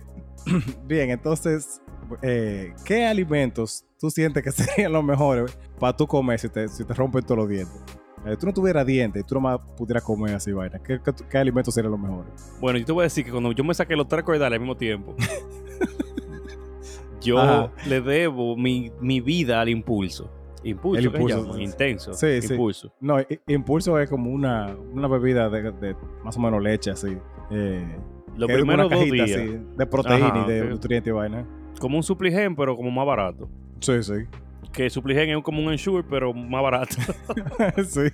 [0.87, 1.81] bien, entonces,
[2.23, 6.85] eh, ¿qué alimentos tú sientes que serían los mejores para tú comer si te, si
[6.85, 7.81] te rompen todos los dientes?
[8.25, 11.91] Eh, tú no tuvieras dientes tú nomás pudieras comer así vaina, ¿qué, qué, alimentos serían
[11.91, 12.53] los mejores?
[12.61, 14.61] Bueno, yo te voy a decir que cuando yo me saqué los tres cordales al
[14.61, 15.17] mismo tiempo,
[17.21, 20.31] yo le debo mi, mi, vida al impulso.
[20.65, 22.15] Impulso, impulso intenso.
[22.15, 22.89] Sí, impulso.
[22.89, 22.95] Sí.
[23.01, 23.17] No,
[23.49, 27.19] impulso es como una, una bebida de, de, más o menos leche así.
[27.51, 27.97] Eh,
[28.37, 29.31] Los primeros dos días.
[29.31, 31.47] Así, de proteína y de nutrientes y vaina.
[31.79, 33.49] Como un supligen, pero como más barato.
[33.81, 34.27] Sí, sí
[34.73, 36.97] que Supligen es como un Ensure, pero más barato.
[37.87, 38.09] sí.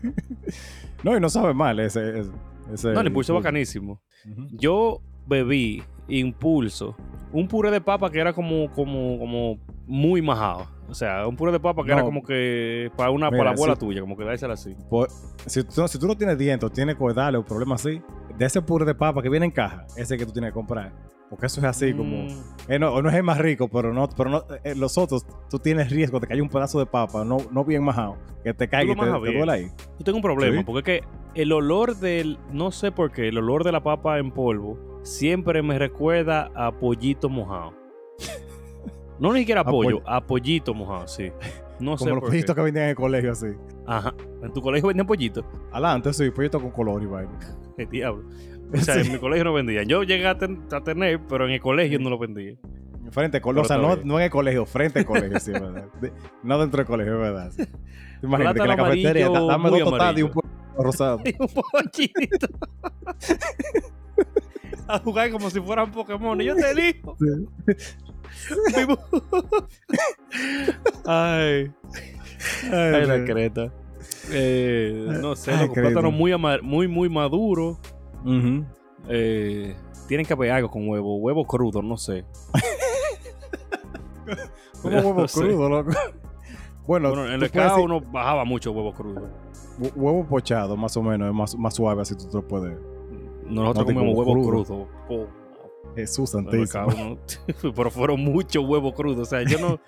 [1.03, 2.25] No, y no sabe mal ese.
[2.73, 4.03] ese, no, el impulso es bacanísimo.
[4.53, 6.97] Yo bebí impulso.
[7.33, 10.67] Un puré de papa que era como, como, como muy majado.
[10.89, 13.77] O sea, un puré de papa que era como que para una para la abuela
[13.77, 14.75] tuya, como que dársela así.
[15.47, 18.01] Si, tú, si tú no tienes dientes, tienes cordales o problemas así,
[18.39, 20.93] de ese puré de papa que viene en caja, ese que tú tienes que comprar
[21.29, 22.25] Porque eso es así como...
[22.25, 22.29] Mm.
[22.69, 25.59] Eh, no, no es el más rico, pero no, pero no, eh, los otros, tú
[25.59, 28.67] tienes riesgo de que haya un pedazo de papa, no, no bien majado, que te
[28.69, 29.71] caiga y te, duele ahí.
[29.99, 33.37] Yo tengo un problema, porque es que el olor del, no sé por qué, el
[33.37, 37.75] olor de la papa en polvo siempre me recuerda a pollito mojado.
[39.19, 41.33] no ni siquiera a pollo, a pollito mojado, sí.
[41.81, 43.47] No Como los pollitos que vendían en el colegio así.
[43.87, 44.13] Ajá.
[44.43, 45.45] ¿En tu colegio vendían pollitos?
[45.71, 47.39] Adelante, sí, pollito con color y vaina.
[47.77, 48.29] ¿Qué diablo?
[48.73, 49.87] O sea, en mi colegio no vendían.
[49.87, 52.55] Yo llegué a, tener, pero en el colegio no lo vendía.
[53.11, 55.87] Frente colegio, o sea, no, no, en el colegio, frente al colegio, sí, ¿verdad?
[56.43, 57.51] no dentro del colegio, ¿verdad?
[58.23, 61.21] Imagínate que la cafetería, dame dos tostadas y un pollo rosado.
[61.25, 62.49] y un pollito.
[64.89, 66.41] A jugar como si fueran Pokémon.
[66.41, 67.17] Y yo te elijo.
[71.07, 71.71] Ay.
[72.73, 73.73] Ay, la creta.
[74.31, 77.79] Eh, no sé, los plátanos muy, muy, muy maduros.
[79.09, 82.25] eh, tienen que haber algo con huevo, huevo crudo, no sé.
[84.83, 85.91] ¿Cómo huevo crudo, loco?
[86.87, 89.29] Bueno, bueno, en el caso uno bajaba mucho huevo crudo.
[89.95, 92.77] Huevo pochado, más o menos, es más, más suave, así tú te lo puedes.
[93.49, 94.89] Nosotros no comemos huevo crudo.
[95.95, 97.19] Jesús santísimo.
[97.75, 99.29] Pero fueron muchos huevos crudos.
[99.29, 99.81] O sea, yo no.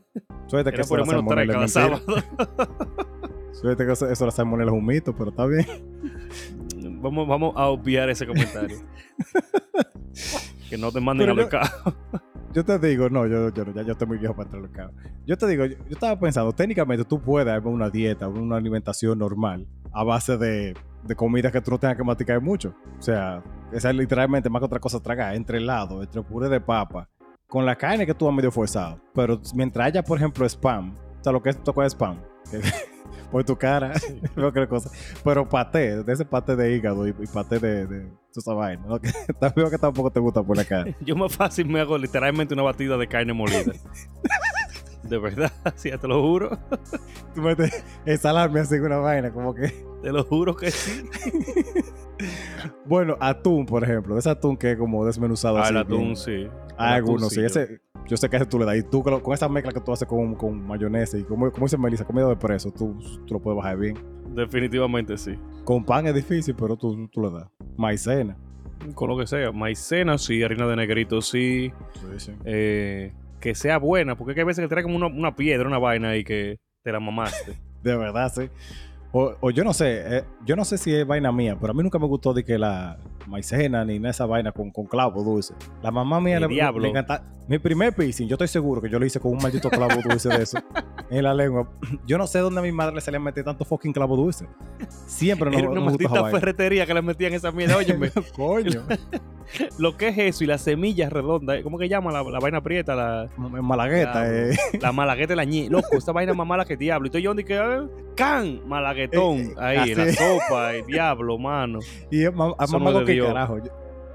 [0.46, 2.02] Suerte que eso por lo menos cada sábado.
[3.52, 5.66] Suerte que eso, eso la salmonela es un mito, pero está bien.
[7.00, 8.78] Vamos, vamos a obviar ese comentario.
[10.68, 11.94] que no te manden al mercado.
[12.54, 14.92] Yo te digo, no, yo, yo, ya yo estoy muy viejo para entrar al mercado.
[15.26, 19.66] Yo te digo, yo, estaba pensando, técnicamente tú puedes hacer una dieta, una alimentación normal
[19.92, 22.74] a base de, de comida que tú no tengas que masticar mucho.
[22.98, 26.60] O sea, esa es literalmente más que otra cosa tragar, entre helado, entre puré de
[26.60, 27.08] papa,
[27.48, 29.00] con la carne que tú has medio forzado.
[29.12, 32.18] Pero mientras haya, por ejemplo, spam, o sea, lo que es toco es spam.
[33.32, 33.92] por tu cara.
[35.24, 39.00] Pero paté, de ese paté de hígado y, paté de, de esa vaina, ¿no?
[39.00, 40.94] que, que tampoco te gusta por la cara.
[41.00, 43.72] Yo más fácil me hago literalmente una batida de carne molida.
[45.02, 46.58] De verdad, sí, te lo juro.
[47.34, 49.68] Tú metes ensalarme así una vaina, como que.
[50.02, 51.04] Te lo juro que sí.
[52.86, 54.16] bueno, atún, por ejemplo.
[54.16, 56.48] Ese atún que es como desmenuzado ah, el atún, sí.
[56.78, 57.44] Hay algunos, sí.
[57.44, 58.76] Ese, yo sé que ese tú le das.
[58.76, 61.78] Y tú con esa mezcla que tú haces con, con mayonesa y como, como dice
[61.78, 63.98] Melissa, comida de preso, tú, tú, lo puedes bajar bien.
[64.34, 65.38] Definitivamente sí.
[65.64, 67.48] Con pan es difícil, pero tú, tú le das.
[67.76, 68.36] Maicena.
[68.94, 69.52] Con lo que sea.
[69.52, 71.72] Maicena sí, harina de negrito sí.
[71.94, 72.32] Sí, sí.
[72.44, 76.10] Eh, que sea buena, porque hay veces que trae como una, una piedra, una vaina
[76.10, 77.58] ahí que te la mamaste.
[77.82, 78.50] de verdad, sí.
[79.16, 81.84] O, yo no sé, eh, yo no sé si es vaina mía, pero a mí
[81.84, 85.54] nunca me gustó de que la maicena ni esa vaina con, con clavo dulce.
[85.82, 87.24] La mamá mía le, le, encanta.
[87.46, 90.30] Mi primer piercing, yo estoy seguro que yo lo hice con un maldito clavo dulce
[90.30, 90.58] de eso
[91.10, 91.68] en la lengua.
[92.06, 94.46] Yo no sé dónde a mi madre se le metió tanto fucking clavo dulce.
[95.06, 97.76] Siempre no, Era una maldita ferretería que le metían esa mierda.
[97.76, 98.10] Óyeme.
[98.34, 98.82] Coño.
[99.78, 102.94] lo que es eso y la semilla redonda, ¿cómo que llama la, la vaina prieta?
[102.94, 104.56] La malagueta, la, eh.
[104.80, 105.68] La malagueta la ñi.
[105.68, 107.06] Loco, esta vaina más mala que diablo.
[107.06, 111.80] Y estoy yo que ah, can, malaguetón, eh, eh, ahí, la sopa, el diablo, mano.
[112.10, 113.58] Y a, mamá que carajo.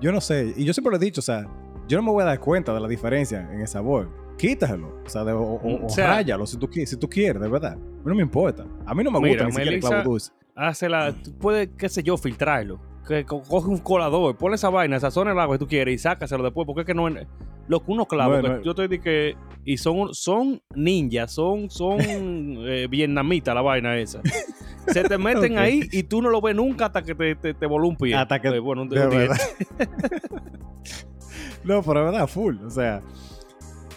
[0.01, 1.47] Yo, no sé, y yo siempre lo he dicho, o sea,
[1.87, 4.09] yo no me voy a dar cuenta de la diferencia en el sabor.
[4.37, 7.73] Quítaselo, o sea, o, o, o, ráyalo si tú, si tú quieres, de verdad.
[7.73, 8.65] A mí no me importa.
[8.85, 10.31] A mí no me gusta ni siquiera el clavo dulce.
[10.55, 15.31] Hazla, tú puedes, qué sé yo, filtrarlo que coge un colador, ponle esa vaina, sazona
[15.31, 17.27] el agua que tú quieres y sácaselo después, porque es que no es
[17.67, 19.35] lo que uno clava, yo te dije que
[19.65, 21.99] y son son ninjas, son son
[22.67, 24.21] eh, vietnamitas la vaina esa.
[24.93, 27.65] Se te meten ahí y tú no lo ves nunca hasta que te, te, te
[27.65, 28.15] un pie.
[28.15, 29.37] Hasta que bueno, un, de verdad.
[31.63, 33.01] no, pero de verdad full, o sea,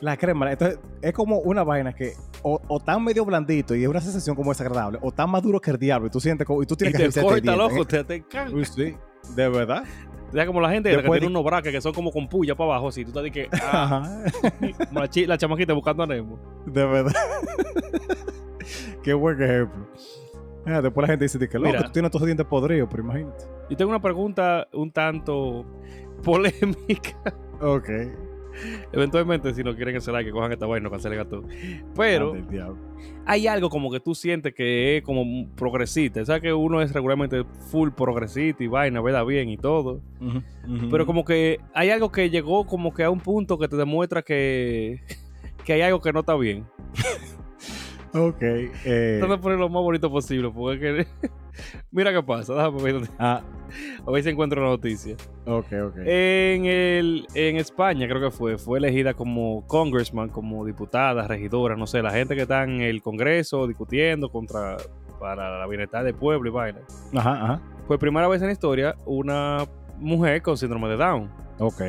[0.01, 3.89] la crema, entonces es como una vaina que o, o, tan medio blandito y es
[3.89, 6.67] una sensación como desagradable, o tan maduro que el diablo y tú sientes como, y
[6.67, 8.97] tú tienes y que te corta, loco, te, te Uy, sí,
[9.35, 9.85] de verdad.
[10.33, 12.89] Ya como la gente que tiene unos braques que son como con puya para abajo,
[12.89, 14.25] así tú estás de que ah,
[14.91, 16.39] la, la chamaquita buscando a Nemo.
[16.67, 17.13] De verdad.
[19.03, 19.89] Qué buen ejemplo.
[20.67, 23.45] Ah, después la gente dice que loco, tú tienes tus dientes podridos, pero imagínate.
[23.71, 25.65] Yo tengo una pregunta un tanto
[26.23, 27.17] polémica.
[27.61, 27.89] Ok.
[28.93, 31.45] Eventualmente, si no quieren que like, que cojan esta vaina y no cancelen a todo.
[31.97, 32.35] Pero
[33.25, 36.25] hay algo como que tú sientes que es como progresista.
[36.25, 40.01] Sabes que uno es regularmente full progresista y vaina, veda bien y todo.
[40.91, 44.23] Pero como que hay algo que llegó como que a un punto que te demuestra
[44.23, 45.01] que,
[45.65, 46.67] que hay algo que no está bien.
[48.15, 48.43] Ok.
[48.43, 49.17] Eh...
[49.19, 51.07] Tratando de poner lo más bonito posible, porque
[51.91, 53.09] mira qué pasa, déjame ver.
[53.19, 53.43] Ah.
[54.07, 55.17] A ver si encuentro la noticia.
[55.47, 55.97] Ok, ok.
[56.05, 61.87] En, el, en España, creo que fue, fue elegida como congressman, como diputada, regidora, no
[61.87, 64.77] sé, la gente que está en el Congreso discutiendo contra
[65.19, 66.81] para la bienestar del pueblo y vaina.
[67.15, 67.61] Ajá, ajá.
[67.87, 69.65] Fue primera vez en la historia una
[69.99, 71.31] mujer con síndrome de Down.
[71.61, 71.81] Ok.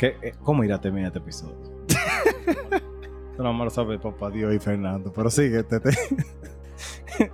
[0.00, 1.56] eh, ¿Cómo irá a terminar este episodio?
[3.34, 5.80] Esto no lo sabe papá Dios y Fernando, pero sigue, te,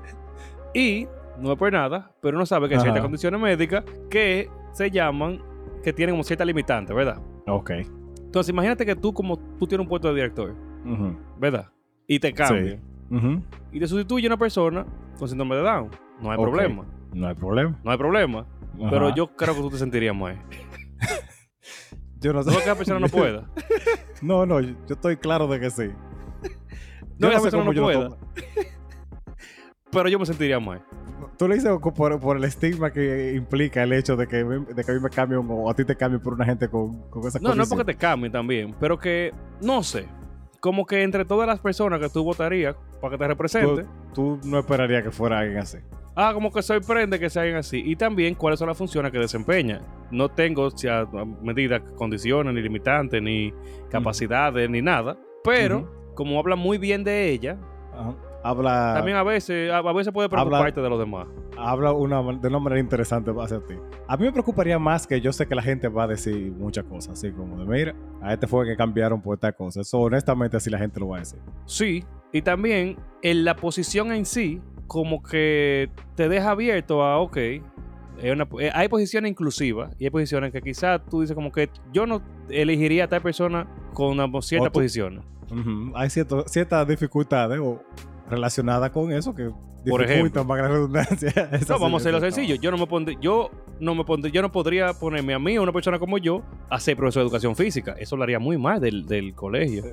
[0.74, 1.06] y
[1.38, 5.42] no es por nada, pero uno sabe que hay ciertas condiciones médicas que se llaman,
[5.84, 7.20] que tienen como cierta limitante, ¿verdad?
[7.46, 7.72] Ok.
[8.16, 10.54] Entonces, imagínate que tú, como tú tienes un puesto de director,
[11.38, 11.68] ¿verdad?
[12.06, 12.80] Y te cambian.
[13.70, 14.86] Y te sustituye una persona
[15.18, 15.90] con síndrome de Down.
[16.22, 16.86] No hay problema.
[17.12, 17.78] No hay problema.
[17.84, 18.46] No hay problema.
[18.88, 20.38] Pero yo creo que tú te sentirías mal.
[22.20, 22.50] yo no sé.
[22.50, 23.50] No que la persona no pueda.
[24.22, 25.90] no, no, yo estoy claro de que sí.
[27.18, 28.10] no que la persona no pueda.
[29.90, 30.82] pero yo me sentiría mal.
[31.36, 34.94] Tú le dices por, el estigma que implica el hecho de que, de que a
[34.94, 37.54] mí me cambien o a ti te cambien por una gente con, con esa No,
[37.54, 40.06] no es porque te cambien también, pero que, no sé,
[40.60, 43.86] como que entre todas las personas que tú votarías para que te represente.
[44.14, 45.78] Tú, no esperarías que fuera alguien así.
[46.22, 47.82] Ah, como que sorprende que sea alguien así.
[47.82, 49.80] Y también cuáles son las funciones que desempeña.
[50.10, 51.08] No tengo sea,
[51.40, 53.54] medidas, condiciones, ni limitantes, ni
[53.88, 55.16] capacidades, ni nada.
[55.42, 57.58] Pero, como habla muy bien de ella,
[58.42, 58.92] habla.
[58.96, 61.26] También a veces, a, veces puede preocuparte de los demás.
[61.56, 63.76] Habla una, de una manera interesante hacia ti.
[64.06, 66.84] A mí me preocuparía más que yo sé que la gente va a decir muchas
[66.84, 69.80] cosas, así como de mira, a este fue que cambiaron por esta cosa.
[69.80, 71.38] Eso honestamente así la gente lo va a decir.
[71.64, 74.60] Sí, y también en la posición en sí,
[74.90, 77.60] como que te deja abierto a, ok, eh,
[78.74, 83.04] hay posiciones inclusivas y hay posiciones que quizás tú dices como que yo no elegiría
[83.04, 85.22] a tal persona con una cierta posición.
[85.94, 87.80] Hay ciertas dificultades o
[88.30, 89.50] relacionada con eso que
[89.88, 91.32] por ejemplo más redundancia
[91.68, 92.54] no vamos a hacerlo sencillo.
[92.56, 93.50] Yo no me pondré yo
[93.80, 96.78] no me pondré, yo no podría ponerme a mí o una persona como yo a
[96.78, 97.94] ser profesor de educación física.
[97.98, 99.84] Eso lo haría muy mal del, del colegio.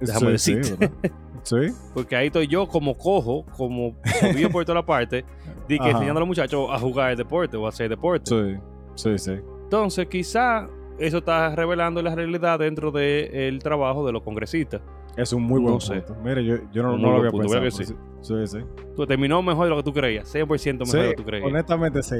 [0.00, 0.62] Déjame decir
[1.42, 1.56] sí,
[1.94, 3.94] porque ahí estoy yo como cojo como
[4.34, 5.24] vivo por toda la parte
[5.68, 8.30] de que enseñando a los muchachos a jugar deporte o a hacer deporte.
[8.30, 8.60] Sí
[8.94, 9.32] sí sí.
[9.64, 10.68] Entonces quizá
[10.98, 14.80] eso está revelando la realidad dentro del trabajo de los congresistas
[15.22, 16.16] es un muy buen punto.
[16.22, 17.62] Mira, yo, yo no, no lo había pensado.
[17.62, 17.94] Que sí.
[18.22, 18.58] Sí, sí.
[18.94, 20.32] Tú terminó mejor de lo que tú creías.
[20.34, 21.46] 100% mejor de lo que tú creías.
[21.46, 22.16] Honestamente, sí.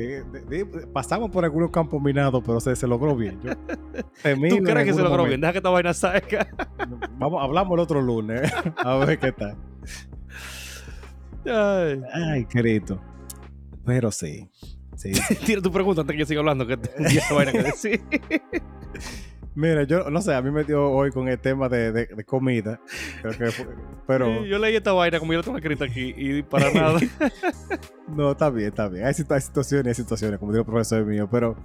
[0.93, 3.41] pasamos por algunos campos minados, pero se, se logró bien.
[3.43, 3.53] Yo
[4.49, 5.41] ¿Tú crees que se logró bien?
[5.41, 6.49] Deja que esta vaina salga.
[7.19, 8.51] Vamos, hablamos el otro lunes.
[8.79, 9.57] a ver qué tal.
[11.47, 13.01] Ay, Ay querido.
[13.85, 14.51] Pero sí.
[14.97, 15.13] sí.
[15.45, 16.91] Tira tu pregunta antes que yo siga hablando, que te
[17.35, 18.01] vaina que decir.
[19.61, 22.81] Mira, yo no sé, a mí me dio hoy con el tema de, de, comida.
[23.21, 23.67] Creo que
[24.07, 24.43] pero.
[24.47, 26.99] yo leí esta vaina como yo lo tengo escrito aquí y para nada.
[28.09, 29.05] no, está bien, está bien.
[29.05, 31.57] Hay, situaciones, hay situaciones, como dijo el profesor mío, pero.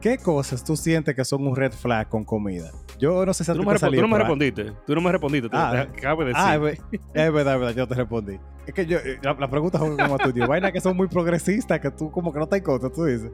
[0.00, 2.70] ¿Qué cosas tú sientes que son un red flag con comida?
[2.98, 4.72] Yo no sé si tú, no me, tú no me respondiste.
[4.86, 5.48] Tú no me respondiste.
[5.52, 6.36] Ah, cabe decir.
[6.36, 8.38] Ah, es verdad, es verdad, yo te respondí.
[8.66, 12.10] Es que yo, la, pregunta es como tú vaina que son muy progresistas, que tú
[12.10, 13.30] como que no te contra, tú dices.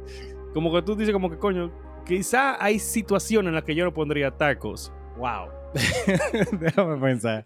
[0.54, 1.72] Como que tú dices como que coño,
[2.07, 4.92] Quizá hay situaciones en las que yo no pondría tacos.
[5.16, 5.48] Wow.
[6.61, 7.44] déjame pensar.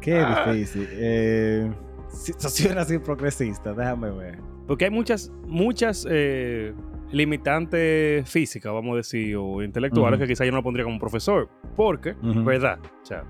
[0.00, 0.52] Qué ah.
[0.52, 0.88] difícil.
[0.92, 1.70] Eh,
[2.08, 4.38] situaciones así progresistas, déjame ver.
[4.66, 6.72] Porque hay muchas, muchas eh,
[7.12, 11.48] limitantes físicas, vamos a decir, o intelectuales que quizá yo no lo pondría como profesor.
[11.76, 12.78] Porque, ¿verdad?
[13.02, 13.24] O sea,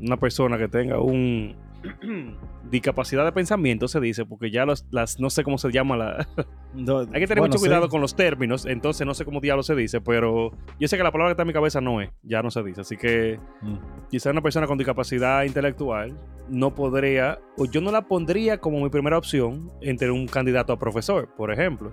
[0.00, 1.54] una persona que tenga un
[2.70, 6.26] discapacidad de pensamiento se dice, porque ya las, no sé cómo se llama la...
[7.12, 10.00] Hay que tener mucho cuidado con los términos, entonces no sé cómo diablo se dice,
[10.00, 12.50] pero yo sé que la palabra que está en mi cabeza no es, ya no
[12.50, 14.08] se dice, así que mm.
[14.10, 16.16] quizá una persona con discapacidad intelectual
[16.48, 20.78] no podría, o yo no la pondría como mi primera opción entre un candidato a
[20.78, 21.92] profesor, por ejemplo.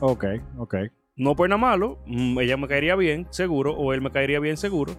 [0.00, 0.24] Ok,
[0.58, 0.74] ok.
[1.16, 4.56] No por nada malo, mm, ella me caería bien, seguro, o él me caería bien,
[4.56, 4.94] seguro.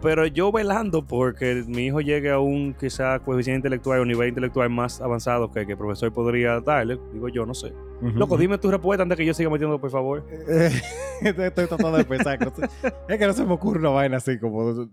[0.00, 4.70] Pero yo velando porque mi hijo llegue a un quizá coeficiente intelectual o nivel intelectual
[4.70, 7.72] más avanzado que, el profesor podría darle, digo yo, no sé.
[8.00, 10.24] Loco, dime tu respuesta antes que yo siga metiendo, por favor.
[11.20, 12.38] Estoy tratando de pensar.
[13.08, 14.88] es que no se me ocurre una vaina así como.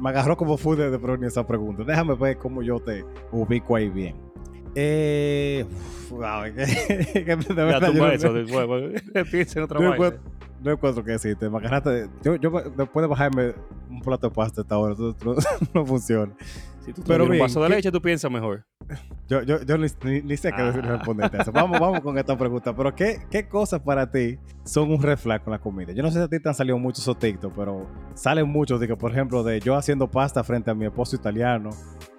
[0.00, 1.84] me agarró como fue de, de esa pregunta.
[1.84, 4.27] Déjame ver cómo yo te ubico ahí bien.
[4.74, 5.64] Eh.
[6.10, 9.02] Wow, que, que de eso después.
[9.30, 10.20] Piensa en otra no encuentro,
[10.62, 11.48] no encuentro que decirte.
[11.50, 11.60] Me
[12.22, 13.54] yo, yo después de bajarme
[13.90, 15.34] un plato de pasta esta hora, no,
[15.74, 16.32] no funciona.
[16.84, 18.64] Si tú Pero un vaso de leche, tú piensas mejor.
[19.28, 19.88] Yo, yo, yo ni,
[20.22, 20.96] ni, sé qué decir ah.
[20.96, 21.52] responderte a eso.
[21.52, 22.74] Vamos, vamos con esta pregunta.
[22.74, 25.92] Pero, ¿qué, ¿qué cosas para ti son un reflejo con la comida?
[25.92, 28.80] Yo no sé si a ti te han salido muchos esos TikTok, pero salen muchos
[28.80, 31.70] de que, por ejemplo, de yo haciendo pasta frente a mi esposo italiano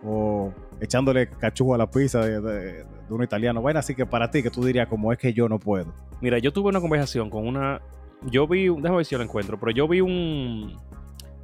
[0.04, 3.62] o echándole cachugo a la pizza de, de, un italiano.
[3.62, 5.94] Bueno, así que para ti, que tú dirías, como es que yo no puedo.
[6.22, 7.82] Mira, yo tuve una conversación con una.
[8.24, 10.78] Yo vi, déjame ver si yo la encuentro, pero yo vi un.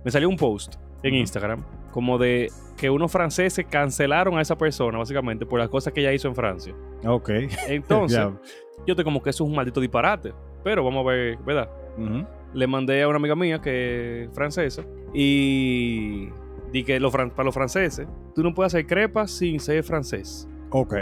[0.04, 4.98] Me salió un post en Instagram como de que unos franceses cancelaron a esa persona,
[4.98, 6.76] básicamente, por las cosas que ella hizo en Francia.
[7.06, 7.30] Ok.
[7.68, 8.20] Entonces,
[8.86, 10.34] yo te como que eso es un maldito disparate.
[10.64, 11.70] Pero vamos a ver, ¿verdad?
[12.54, 14.84] le mandé a una amiga mía que es francesa
[15.14, 16.30] y
[16.76, 18.06] di que para los franceses,
[18.36, 20.48] tú no puedes hacer crepas sin ser francés.
[20.72, 20.94] Ok.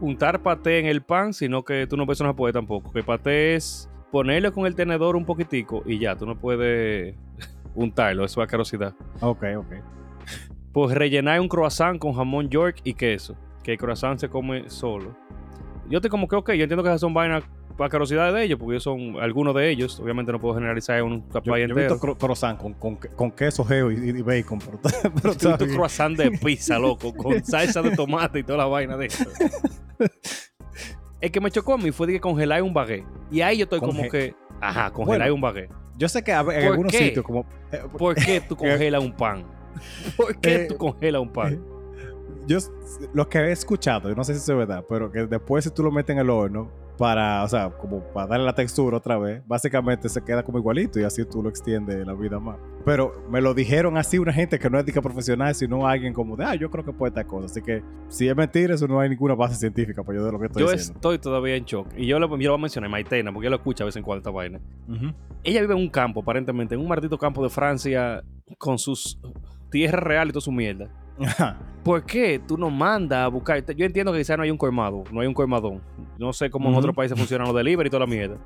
[0.00, 2.92] Untar paté en el pan, sino que tú no puedes una puede tampoco.
[2.92, 7.14] Que paté es ponerle con el tenedor un poquitico y ya, tú no puedes
[7.74, 8.94] untarlo, eso es carosidad.
[9.22, 9.72] Ok, ok.
[10.70, 15.16] Pues rellenar un croissant con jamón York y queso, que el croissant se come solo.
[15.88, 17.44] Yo te como que, ok, yo entiendo que esas son vainas
[17.82, 19.98] para carosidad de ellos, porque ellos son algunos de ellos.
[19.98, 21.74] Obviamente no puedo generalizar un capaz entero.
[21.74, 24.60] Yo he visto croissant con, con, con, queso, geo y, bacon.
[24.60, 24.78] Pero,
[25.20, 28.96] pero tú un croissant de pizza, loco, con salsa de tomate y toda la vaina
[28.96, 29.24] de eso.
[31.20, 33.04] El que me chocó a mí fue de que congelar un baguette.
[33.32, 35.72] Y ahí yo estoy como que, ajá, congelar un baguette.
[35.98, 37.44] Yo sé que en algunos sitios como...
[37.72, 39.44] Eh, ¿Por qué tú congelas un pan?
[40.16, 41.60] ¿Por qué eh, tú congelas un pan?
[42.46, 42.58] Yo
[43.12, 45.82] lo que he escuchado, yo no sé si es verdad, pero que después si tú
[45.82, 49.42] lo metes en el horno, para, o sea, como para darle la textura otra vez,
[49.46, 52.58] básicamente se queda como igualito y así tú lo extiendes la vida más.
[52.84, 56.36] Pero me lo dijeron así una gente que no es de profesional, sino alguien como
[56.36, 57.46] de, ah, yo creo que puede esta cosa.
[57.46, 60.38] Así que si es mentira, eso no hay ninguna base científica para yo de lo
[60.38, 60.86] que estoy diciendo.
[60.86, 61.88] Yo estoy todavía en shock.
[61.96, 64.18] Y yo lo, yo lo mencioné, Maitena, porque yo lo escucho a veces en cuál
[64.18, 64.60] esta vaina.
[65.44, 68.22] Ella vive en un campo, aparentemente, en un maldito campo de Francia,
[68.58, 69.18] con sus
[69.70, 70.88] tierras reales y toda su mierda.
[71.84, 73.64] ¿Por qué tú no mandas a buscar?
[73.74, 75.82] Yo entiendo que quizás no hay un colmado, no hay un colmadón.
[76.18, 78.36] No sé cómo en otros países funcionan los delivery y toda la mierda.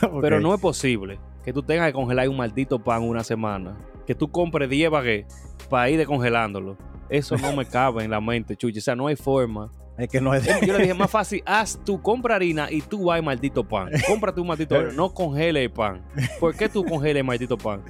[0.20, 3.76] Pero no es posible que tú tengas que congelar un maldito pan una semana.
[4.06, 6.76] Que tú compres 10 baguettes para ir descongelándolo.
[7.08, 8.78] Eso no me cabe en la mente, Chuchi.
[8.78, 9.70] O sea, no hay forma.
[9.96, 10.44] Es que no es...
[10.66, 13.90] Yo le dije, más fácil, haz tú, compra harina y tú vas maldito pan.
[14.06, 16.02] Cómprate un maldito No congele el pan.
[16.38, 17.82] ¿Por qué tú congeles el maldito pan?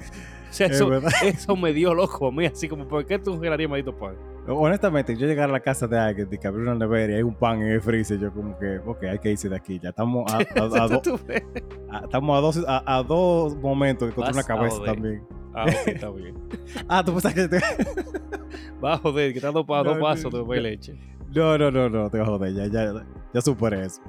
[0.59, 4.15] eso, me dio loco a mí, así como, ¿por qué tú congelarías maldito pan?
[4.49, 7.23] Honestamente, yo llegar a la casa de alguien y que abrir una nevera y hay
[7.23, 9.77] un pan en el freezer, yo como que, ok, hay que irse de aquí.
[9.77, 10.41] Ya estamos a,
[12.03, 15.21] estamos a dos, a, dos momentos de encontrar una cabeza también.
[15.53, 16.35] Ah, ok, está bien.
[16.87, 17.59] ah, tú pensás que te...
[18.81, 20.97] Va a joder, que te dando para dos pasos de leche.
[21.35, 24.01] No, no, no, no, te vas a joder, ya, ya, ya superé eso.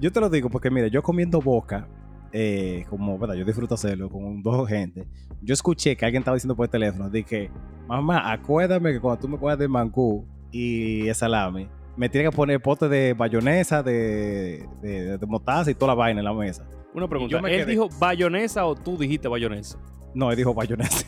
[0.00, 1.88] Yo te lo digo porque, mira, yo comiendo boca,
[2.32, 3.34] eh, como, ¿verdad?
[3.34, 5.06] Yo disfruto hacerlo con dos gente.
[5.42, 7.50] Yo escuché que alguien estaba diciendo por el teléfono, dije,
[7.86, 12.60] mamá, acuérdame que cuando tú me acuerdas de mangú y salami, me tiene que poner
[12.60, 16.66] pote de bayonesa, de, de, de, mostaza y toda la vaina en la mesa.
[16.94, 19.78] Una pregunta, ¿él dijo bayonesa o tú dijiste bayonesa?
[20.14, 21.06] No, él dijo bayonesa.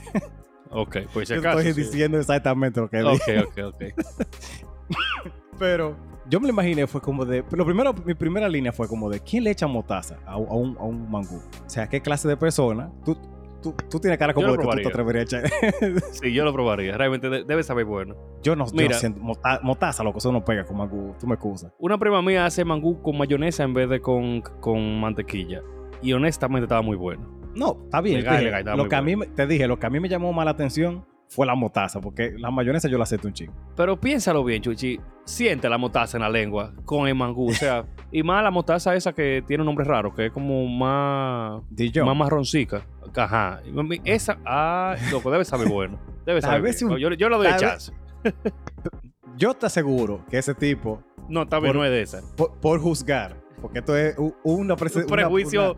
[0.71, 3.49] ok, pues si acaso, Estoy diciendo exactamente lo que él dijo.
[3.49, 4.07] Ok, ok, ok.
[5.59, 5.97] Pero
[6.29, 7.45] yo me lo imaginé, fue como de.
[7.51, 10.83] Lo primero, mi primera línea fue como de ¿quién le echa motaza a, un, a
[10.85, 11.37] un mangú?
[11.37, 12.91] O sea, ¿qué clase de persona?
[13.05, 13.17] Tú,
[13.63, 15.51] tú, tú tienes cara como de que tú te atreverías a echar.
[16.13, 16.97] sí, yo lo probaría.
[16.97, 18.17] Realmente debe saber bueno.
[18.43, 19.11] Yo no, Mira, yo
[19.63, 21.15] motaza, loco, eso no pega con mangú.
[21.19, 21.73] Tú me excusas.
[21.79, 25.63] Una prima mía hace mangú con mayonesa en vez de con, con mantequilla.
[26.03, 27.35] Y honestamente estaba muy bueno.
[27.55, 28.25] No, está bien.
[28.77, 31.07] lo que a mí, te dije, lo que a mí me llamó más la atención
[31.29, 33.53] fue la motaza, porque la mayonesa yo la acepto un chingo.
[33.77, 35.01] Pero piénsalo bien, Chuchi.
[35.25, 37.49] Siente la motaza en la lengua con el mangú.
[37.49, 40.67] O sea, y más la motaza esa que tiene un nombre raro, que es como
[40.67, 41.63] más.
[42.05, 42.87] Más marroncica.
[43.17, 43.61] Ajá.
[44.05, 44.39] Esa.
[44.45, 45.99] Ah, loco, debe saber bueno.
[46.27, 46.75] Debe saber.
[46.99, 47.93] yo, yo le doy chance.
[49.37, 51.03] yo te aseguro que ese tipo.
[51.29, 52.21] No, está bien, no es de esa.
[52.37, 55.75] por juzgar porque esto es una un prejuicio,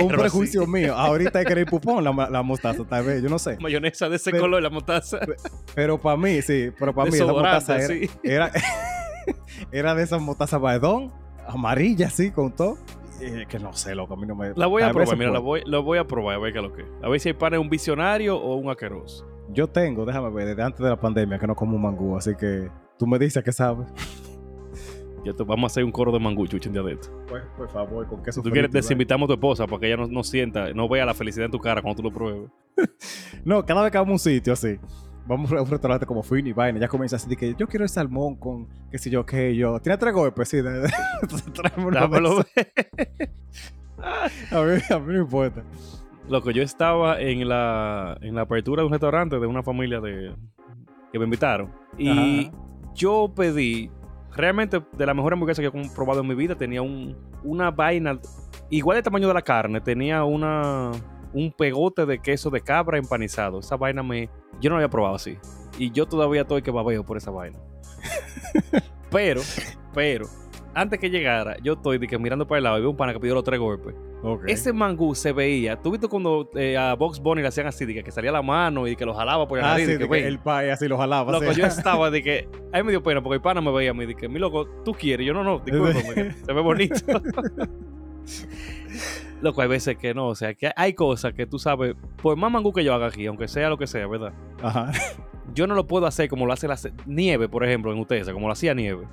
[0.00, 0.94] un prejuicio mío.
[0.94, 3.58] Ahorita hay que ir pupón la, la, mostaza, tal vez, yo no sé.
[3.60, 5.18] Mayonesa de ese color, la mostaza.
[5.74, 7.76] Pero, para mí, sí, pero para mí esa mostaza
[8.22, 8.52] era,
[9.72, 11.10] era, de esas mostazas baedón,
[11.48, 12.78] amarilla, así, con todo.
[13.18, 14.52] que no sé, loco, a mí no me...
[14.54, 16.64] La voy a, probar, mira, la voy, lo voy a probar, a ver qué es
[16.64, 19.26] lo que A ver si hay pan un visionario o un aqueroso.
[19.48, 22.36] Yo tengo, déjame ver, desde antes de la pandemia que no como un mangú, así
[22.36, 23.88] que tú me dices que sabes.
[25.24, 27.08] Ya te, vamos a hacer un coro de mangucho un día de esto.
[27.28, 30.22] Pues, por favor, con queso tú quieres, desinvitamos a tu esposa para que ella no,
[30.22, 32.50] sienta, no vea la felicidad en tu cara cuando tú lo pruebes.
[33.44, 34.78] no, cada vez que vamos a un sitio así,
[35.26, 37.84] vamos a un restaurante como Fini y vaina, ya comienza así de que yo quiero
[37.84, 39.80] el salmón con qué sé yo, qué yo.
[39.80, 40.48] ¿Tiene tres golpes?
[40.48, 42.40] Sí, Dámelo.
[44.50, 45.64] a mí, a mí no importa.
[46.28, 50.34] Loco, yo estaba en la, en la apertura de un restaurante de una familia de
[51.12, 51.70] que me invitaron.
[51.98, 52.50] Y
[52.94, 53.90] yo pedí
[54.36, 56.54] realmente de la mejor hamburguesa que he probado en mi vida.
[56.54, 58.18] Tenía un, una vaina
[58.70, 59.80] igual de tamaño de la carne.
[59.80, 60.90] Tenía una,
[61.32, 63.60] un pegote de queso de cabra empanizado.
[63.60, 64.28] Esa vaina me...
[64.60, 65.38] Yo no la había probado así.
[65.78, 67.58] Y yo todavía estoy que babeo por esa vaina.
[69.10, 69.40] pero,
[69.92, 70.26] pero,
[70.74, 73.12] antes que llegara, yo estoy de que mirando para el lado y veo un pana
[73.12, 73.94] que pidió los tres golpes.
[74.46, 75.76] Ese mangú se veía.
[75.80, 78.88] ¿Tú viste cuando eh, a Box Bunny le hacían así, de que, salía la mano
[78.88, 81.30] y que lo jalaba por el ah, sí, de que el pay así lo jalaba.
[81.32, 82.48] Loco, yo estaba de que.
[82.72, 84.38] A mí me dio pena porque el pana me veía a mí, de que, mi
[84.38, 85.26] loco, tú quieres.
[85.26, 86.94] Yo no, no, discúlpame, se ve bonito.
[89.42, 90.28] Loco, hay veces que no.
[90.28, 93.26] O sea, que hay cosas que tú sabes, por más mangú que yo haga aquí,
[93.26, 94.32] aunque sea lo que sea, ¿verdad?
[94.62, 94.90] Ajá.
[95.52, 98.46] Yo no lo puedo hacer como lo hace la nieve, por ejemplo, en ustedes, como
[98.46, 99.06] lo hacía nieve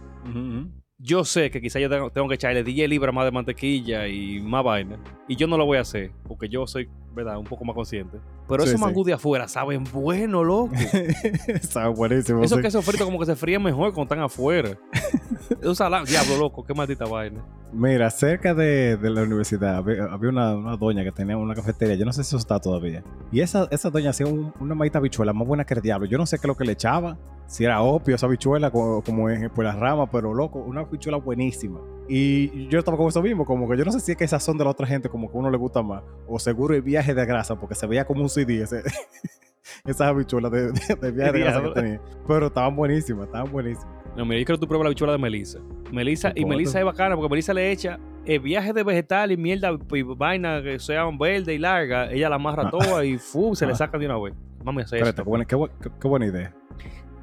[1.03, 4.63] yo sé que quizá yo tengo, que echarle 10 libras más de mantequilla y más
[4.63, 4.99] vaina.
[5.27, 7.37] Y yo no lo voy a hacer, porque yo soy, ¿verdad?
[7.37, 8.17] Un poco más consciente.
[8.47, 10.73] Pero esos mangú de afuera saben bueno, loco.
[11.61, 12.43] saben buenísimo.
[12.43, 14.77] Esos quesos fritos como que se fríen mejor cuando están afuera.
[15.73, 17.43] Salados, diablo, loco, qué maldita vaina.
[17.73, 21.95] Mira, cerca de, la universidad había, una, doña que tenía una cafetería.
[21.95, 23.03] Yo no sé si eso está todavía.
[23.31, 26.05] Y esa, esa doña hacía una maldita bichuela más buena que el diablo.
[26.07, 27.17] Yo no sé qué es lo que le echaba.
[27.47, 31.79] Si era opio esa bichuela, como, como por las ramas, pero loco, una bichuela buenísima.
[32.13, 34.43] Y yo estaba con eso mismo, como que yo no sé si es que esas
[34.43, 36.03] son de la otra gente, como que a uno le gusta más.
[36.27, 38.83] O seguro el viaje de grasa, porque se veía como un CD ese,
[39.85, 42.01] esas habichuelas de, de, viaje de grasa que tenía.
[42.27, 43.87] Pero estaban buenísimas, estaban buenísimas.
[44.17, 45.59] No, mira, yo creo que tú pruebas la habichuela de Melissa.
[45.89, 49.71] Melissa, y Melissa es bacana porque Melissa le echa el viaje de vegetal y mierda
[49.71, 52.11] y vaina que sean verde y larga.
[52.11, 52.71] Ella la amarra ah.
[52.71, 53.75] toda y fu, se le ah.
[53.75, 54.33] saca de una vez.
[54.65, 56.53] Mami, hace Espérate, qué, buena, qué, buena idea.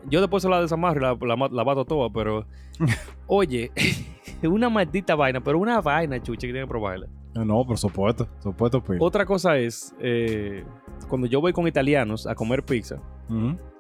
[0.09, 2.46] Yo después se la desamarro y la, la, la bato toda, pero.
[3.26, 3.70] oye,
[4.42, 7.09] una maldita vaina, pero una vaina, chucha, que tiene que probarla.
[7.34, 8.99] No, por supuesto, por supuesto, pues.
[9.01, 10.64] Otra cosa es, eh,
[11.09, 13.01] cuando yo voy con italianos a comer pizza,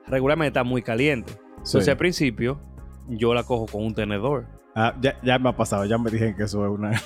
[0.06, 1.32] regularmente está muy caliente.
[1.56, 2.60] Entonces, al principio,
[3.08, 4.46] yo la cojo con un tenedor.
[4.74, 6.92] Ah, ya, ya me ha pasado, ya me dijeron que eso es una.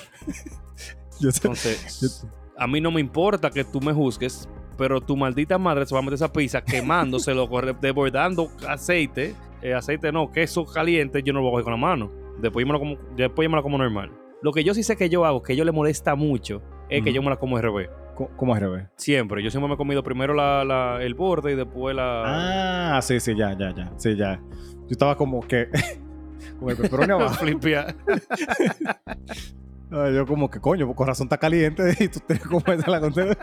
[1.23, 2.27] Entonces,
[2.59, 6.01] a mí no me importa que tú me juzgues, pero tu maldita madre se va
[6.01, 7.49] a meter esa pizza quemándoselo,
[7.81, 9.35] desbordando aceite.
[9.63, 12.11] Eh, aceite no, queso caliente, yo no lo voy a coger con la mano.
[12.39, 14.11] Después yo me lo como, después yo me la como normal.
[14.43, 17.13] Lo que yo sí sé que yo hago, que yo le molesta mucho, es que
[17.13, 17.89] yo me la como RB.
[18.37, 18.89] ¿Cómo es RB?
[18.97, 19.43] Siempre.
[19.43, 22.97] Yo siempre me he comido primero la, el borde y después la.
[22.97, 23.93] Ah, sí, sí, ya, ya, ya.
[23.97, 24.37] Sí, ya.
[24.37, 25.69] Yo estaba como que.
[26.59, 27.47] con el pepperoni abajo.
[29.93, 33.37] yo como que coño, con razón está caliente y tú te comes la contenedor.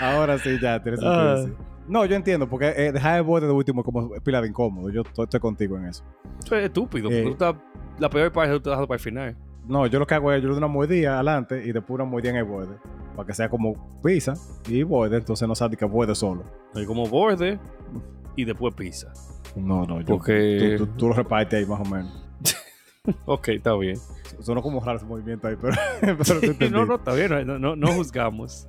[0.00, 1.46] Ahora sí, ya, tienes ah.
[1.88, 4.90] No, yo entiendo, porque eh, dejar el borde de último como pila de incómodo.
[4.90, 6.04] Yo estoy, contigo en eso.
[6.44, 7.56] Eso es estúpido, porque eh, tú
[7.98, 9.36] la peor parte tú estás dejando para el final.
[9.66, 12.04] No, yo lo que hago es yo le doy una mordida adelante y después una
[12.04, 12.76] mordida en el borde.
[13.16, 14.34] Para que sea como pizza
[14.68, 16.44] y borde, entonces no sabe que borde solo.
[16.74, 17.58] Hay como borde
[18.36, 19.12] y después pizza.
[19.56, 20.06] No, no, yo.
[20.06, 20.78] Porque...
[20.96, 22.29] Tú, lo repartes ahí más o menos.
[23.24, 23.98] Ok, está bien.
[24.40, 25.74] Sonó como raro ese movimiento ahí, pero.
[26.00, 28.66] pero no, no, está bien, no, no, no juzgamos.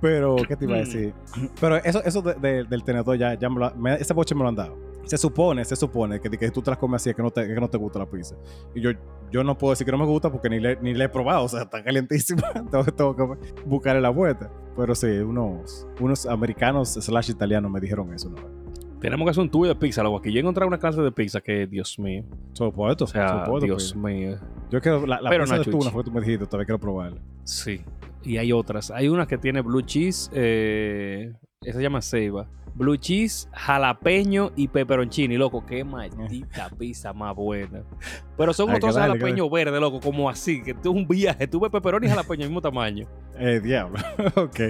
[0.00, 0.84] pero, ¿qué te iba a mm.
[0.84, 1.14] decir?
[1.60, 4.92] pero eso, eso del tenedor ya, ya me lo, ese boche me lo han dado
[5.04, 7.54] se supone, se supone que, que tú te las comes así que no te, que
[7.54, 8.36] no te gusta la pizza.
[8.74, 8.90] Y yo,
[9.30, 11.44] yo no puedo decir que no me gusta porque ni le, ni le he probado,
[11.44, 12.42] o sea, está calientísima.
[12.96, 14.50] tengo, que buscarle la vuelta.
[14.76, 18.61] Pero sí, unos, unos americanos slash italianos me dijeron eso, ¿no?
[19.02, 20.32] Tenemos que hacer un tour de pizza, luego aquí.
[20.32, 22.24] Yo he encontrado una clase de pizza que, Dios mío.
[22.52, 24.38] Supuesto, o sea, Dios mío.
[24.70, 26.66] Yo quiero, la, la Pero pizza no, de tuna fue que tú me dijiste, todavía
[26.66, 27.20] quiero probarla.
[27.42, 27.82] Sí,
[28.22, 28.92] y hay otras.
[28.92, 31.32] Hay una que tiene blue cheese, eh,
[31.62, 35.64] esa se llama ceiba blue cheese, jalapeño y peperoncini, loco.
[35.64, 37.82] Qué maldita pizza más buena.
[38.36, 42.08] Pero son otros jalapeños verdes, loco, como así, que tú un viaje, tuve peperón y
[42.08, 43.06] jalapeño, mismo tamaño.
[43.38, 43.98] Eh, diablo.
[44.36, 44.60] ok.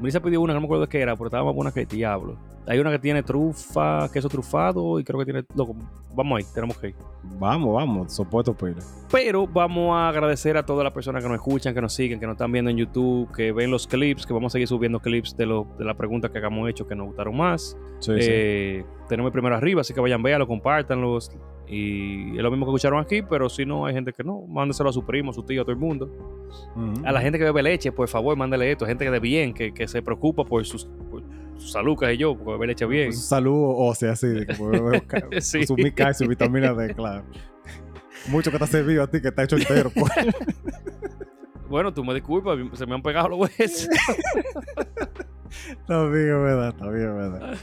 [0.00, 1.86] Melissa pidió una, no me acuerdo de qué era, pero estaba más buena que el
[1.86, 2.36] diablo.
[2.66, 5.44] Hay una que tiene trufa, queso trufado y creo que tiene.
[5.54, 5.74] Loco,
[6.14, 6.94] vamos ahí, tenemos que ir.
[7.38, 8.76] Vamos, vamos, soporto pues.
[9.10, 12.26] Pero vamos a agradecer a todas las personas que nos escuchan, que nos siguen, que
[12.26, 15.36] nos están viendo en YouTube, que ven los clips, que vamos a seguir subiendo clips
[15.36, 17.76] de, lo, de las preguntas que hagamos hecho que nos gustaron más.
[17.98, 21.32] Sí, eh, Tenemos el primero arriba, así que vayan, véanlo, compártanlos.
[21.72, 24.90] Y es lo mismo que escucharon aquí, pero si no, hay gente que no, mándeselo
[24.90, 26.10] a su primo, a su tío, a todo el mundo.
[27.04, 28.86] A la gente que bebe leche, por favor, mándale esto.
[28.86, 30.88] Gente que de bien, que, que se preocupa por, sus,
[31.58, 33.12] su salud, que yo, porque bebe leche bien.
[33.12, 34.54] Su salud ósea, así, de que
[35.40, 35.64] sí.
[35.64, 37.22] su mica y su vitamina D, claro.
[38.28, 40.12] Mucho que te ha servido a ti, que está hecho entero, pues.
[41.68, 43.88] Bueno, tú me disculpas, se me han pegado los huesos.
[45.70, 47.56] está bien, verdad, está bien, verdad.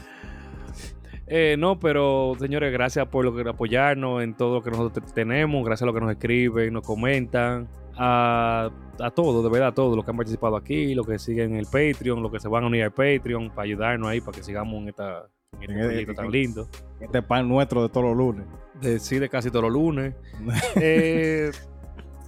[1.30, 5.64] Eh, no, pero señores, gracias por lo que apoyarnos en todo lo que nosotros tenemos,
[5.64, 7.68] gracias a lo que nos escriben, nos comentan,
[7.98, 8.70] a,
[9.00, 11.66] a todos, de verdad, a todos los que han participado aquí, los que siguen el
[11.66, 14.80] Patreon, los que se van a unir al Patreon para ayudarnos ahí, para que sigamos
[14.82, 15.28] en, esta,
[15.60, 16.68] este proyecto tan lindo.
[17.00, 18.46] Este pan nuestro de todos los lunes.
[18.80, 20.14] De, sí, de casi todos los lunes.
[20.76, 21.50] eh,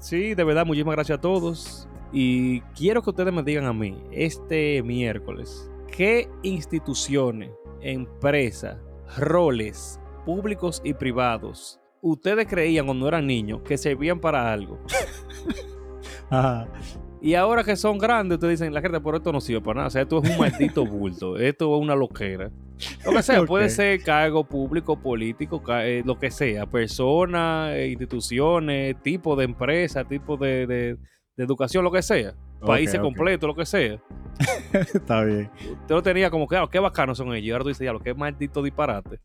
[0.00, 1.88] sí, de verdad, muchísimas gracias a todos.
[2.12, 8.78] Y quiero que ustedes me digan a mí, este miércoles, ¿qué instituciones, empresas,
[9.16, 14.78] roles públicos y privados ustedes creían cuando eran niños que servían para algo.
[17.22, 19.88] Y ahora que son grandes, ustedes dicen, la gente, por esto no sirve para nada.
[19.88, 21.36] O sea, esto es un maldito bulto.
[21.36, 22.50] Esto es una loquera.
[23.04, 26.64] Lo que sea, puede ser cargo público, político, eh, lo que sea.
[26.64, 30.96] Personas, eh, instituciones, tipo de empresa, tipo de, de
[31.36, 32.34] educación, lo que sea.
[32.60, 33.98] Países completos, lo que sea.
[34.72, 35.50] Está bien.
[35.56, 37.46] Usted lo tenía como que, claro, qué bacanos son ellos.
[37.46, 39.20] Y ahora tú dices, ya, lo que maldito disparate.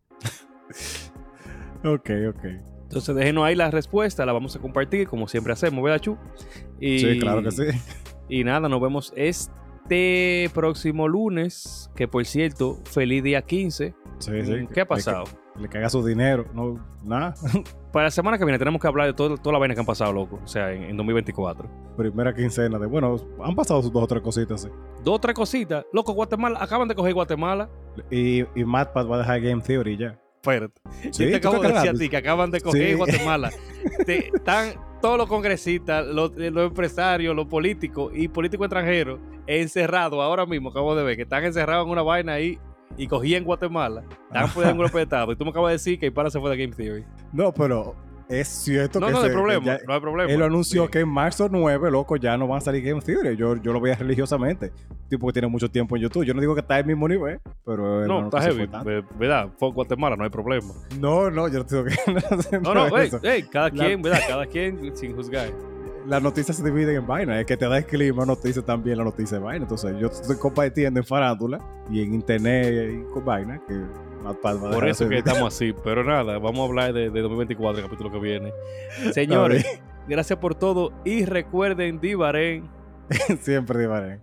[1.83, 2.45] ok, ok.
[2.83, 6.17] Entonces déjenos ahí la respuesta, la vamos a compartir como siempre hacemos, ¿verdad, Chu?
[6.79, 7.63] sí, claro que sí.
[8.29, 13.93] Y nada, nos vemos este próximo lunes, que por cierto, feliz día 15.
[14.19, 14.67] Sí, sí.
[14.73, 15.25] ¿Qué ha pasado?
[15.59, 17.33] Le caiga su dinero, no, nada.
[17.91, 19.85] Para la semana que viene tenemos que hablar de todo, toda la vaina que han
[19.85, 20.39] pasado, loco.
[20.43, 21.69] O sea, en, 2024.
[21.95, 24.69] Primera quincena de, bueno, han pasado dos o tres cositas, sí.
[25.03, 25.85] Dos o tres cositas.
[25.93, 27.69] Loco, Guatemala, acaban de coger Guatemala.
[28.11, 30.19] Y, y MatPat va a dejar Game Theory ya.
[30.35, 30.81] Espérate.
[31.11, 33.51] Sí, te acabo de decir a ti que acaban de coger Guatemala.
[34.07, 40.69] están todos los congresistas, los, los, empresarios, los políticos y políticos extranjeros encerrados ahora mismo,
[40.69, 42.59] acabo de ver, que están encerrados en una vaina ahí
[42.97, 45.31] y cogí en Guatemala, estaban poniendo un golpe de estado.
[45.31, 47.03] Y tú me acabas de decir que para se fue de Game Theory.
[47.33, 47.95] No, pero
[48.27, 49.13] es cierto no, que.
[49.13, 49.77] No, no hay problema.
[49.85, 50.31] no hay problema.
[50.31, 53.35] Él anunció que en marzo 9, loco, ya no van a salir Game Theory.
[53.35, 54.71] Yo, yo lo veía religiosamente.
[55.09, 56.25] Tipo que tiene mucho tiempo en YouTube.
[56.25, 58.07] Yo no digo que está al mismo nivel, pero.
[58.07, 58.67] No, está heavy.
[59.19, 59.49] ¿Verdad?
[59.57, 60.73] Fue Guatemala, no hay problema.
[60.99, 62.57] No, no, yo no digo que.
[62.59, 62.87] no, no,
[63.23, 64.19] hey, cada quien, ¿verdad?
[64.27, 65.49] Cada quien sin juzgar
[66.07, 67.39] las noticias se dividen en vaina.
[67.39, 69.63] Es que te da el clima, noticia también la noticia de vaina.
[69.63, 73.73] Entonces, yo estoy compartiendo en farándula y en internet y con vaina que
[74.41, 75.73] Por eso que estamos así.
[75.83, 78.53] Pero nada, vamos a hablar de, 2024, el capítulo que viene.
[79.13, 79.65] Señores,
[80.07, 82.69] gracias por todo y recuerden, Divaren.
[83.41, 84.21] Siempre Divaren.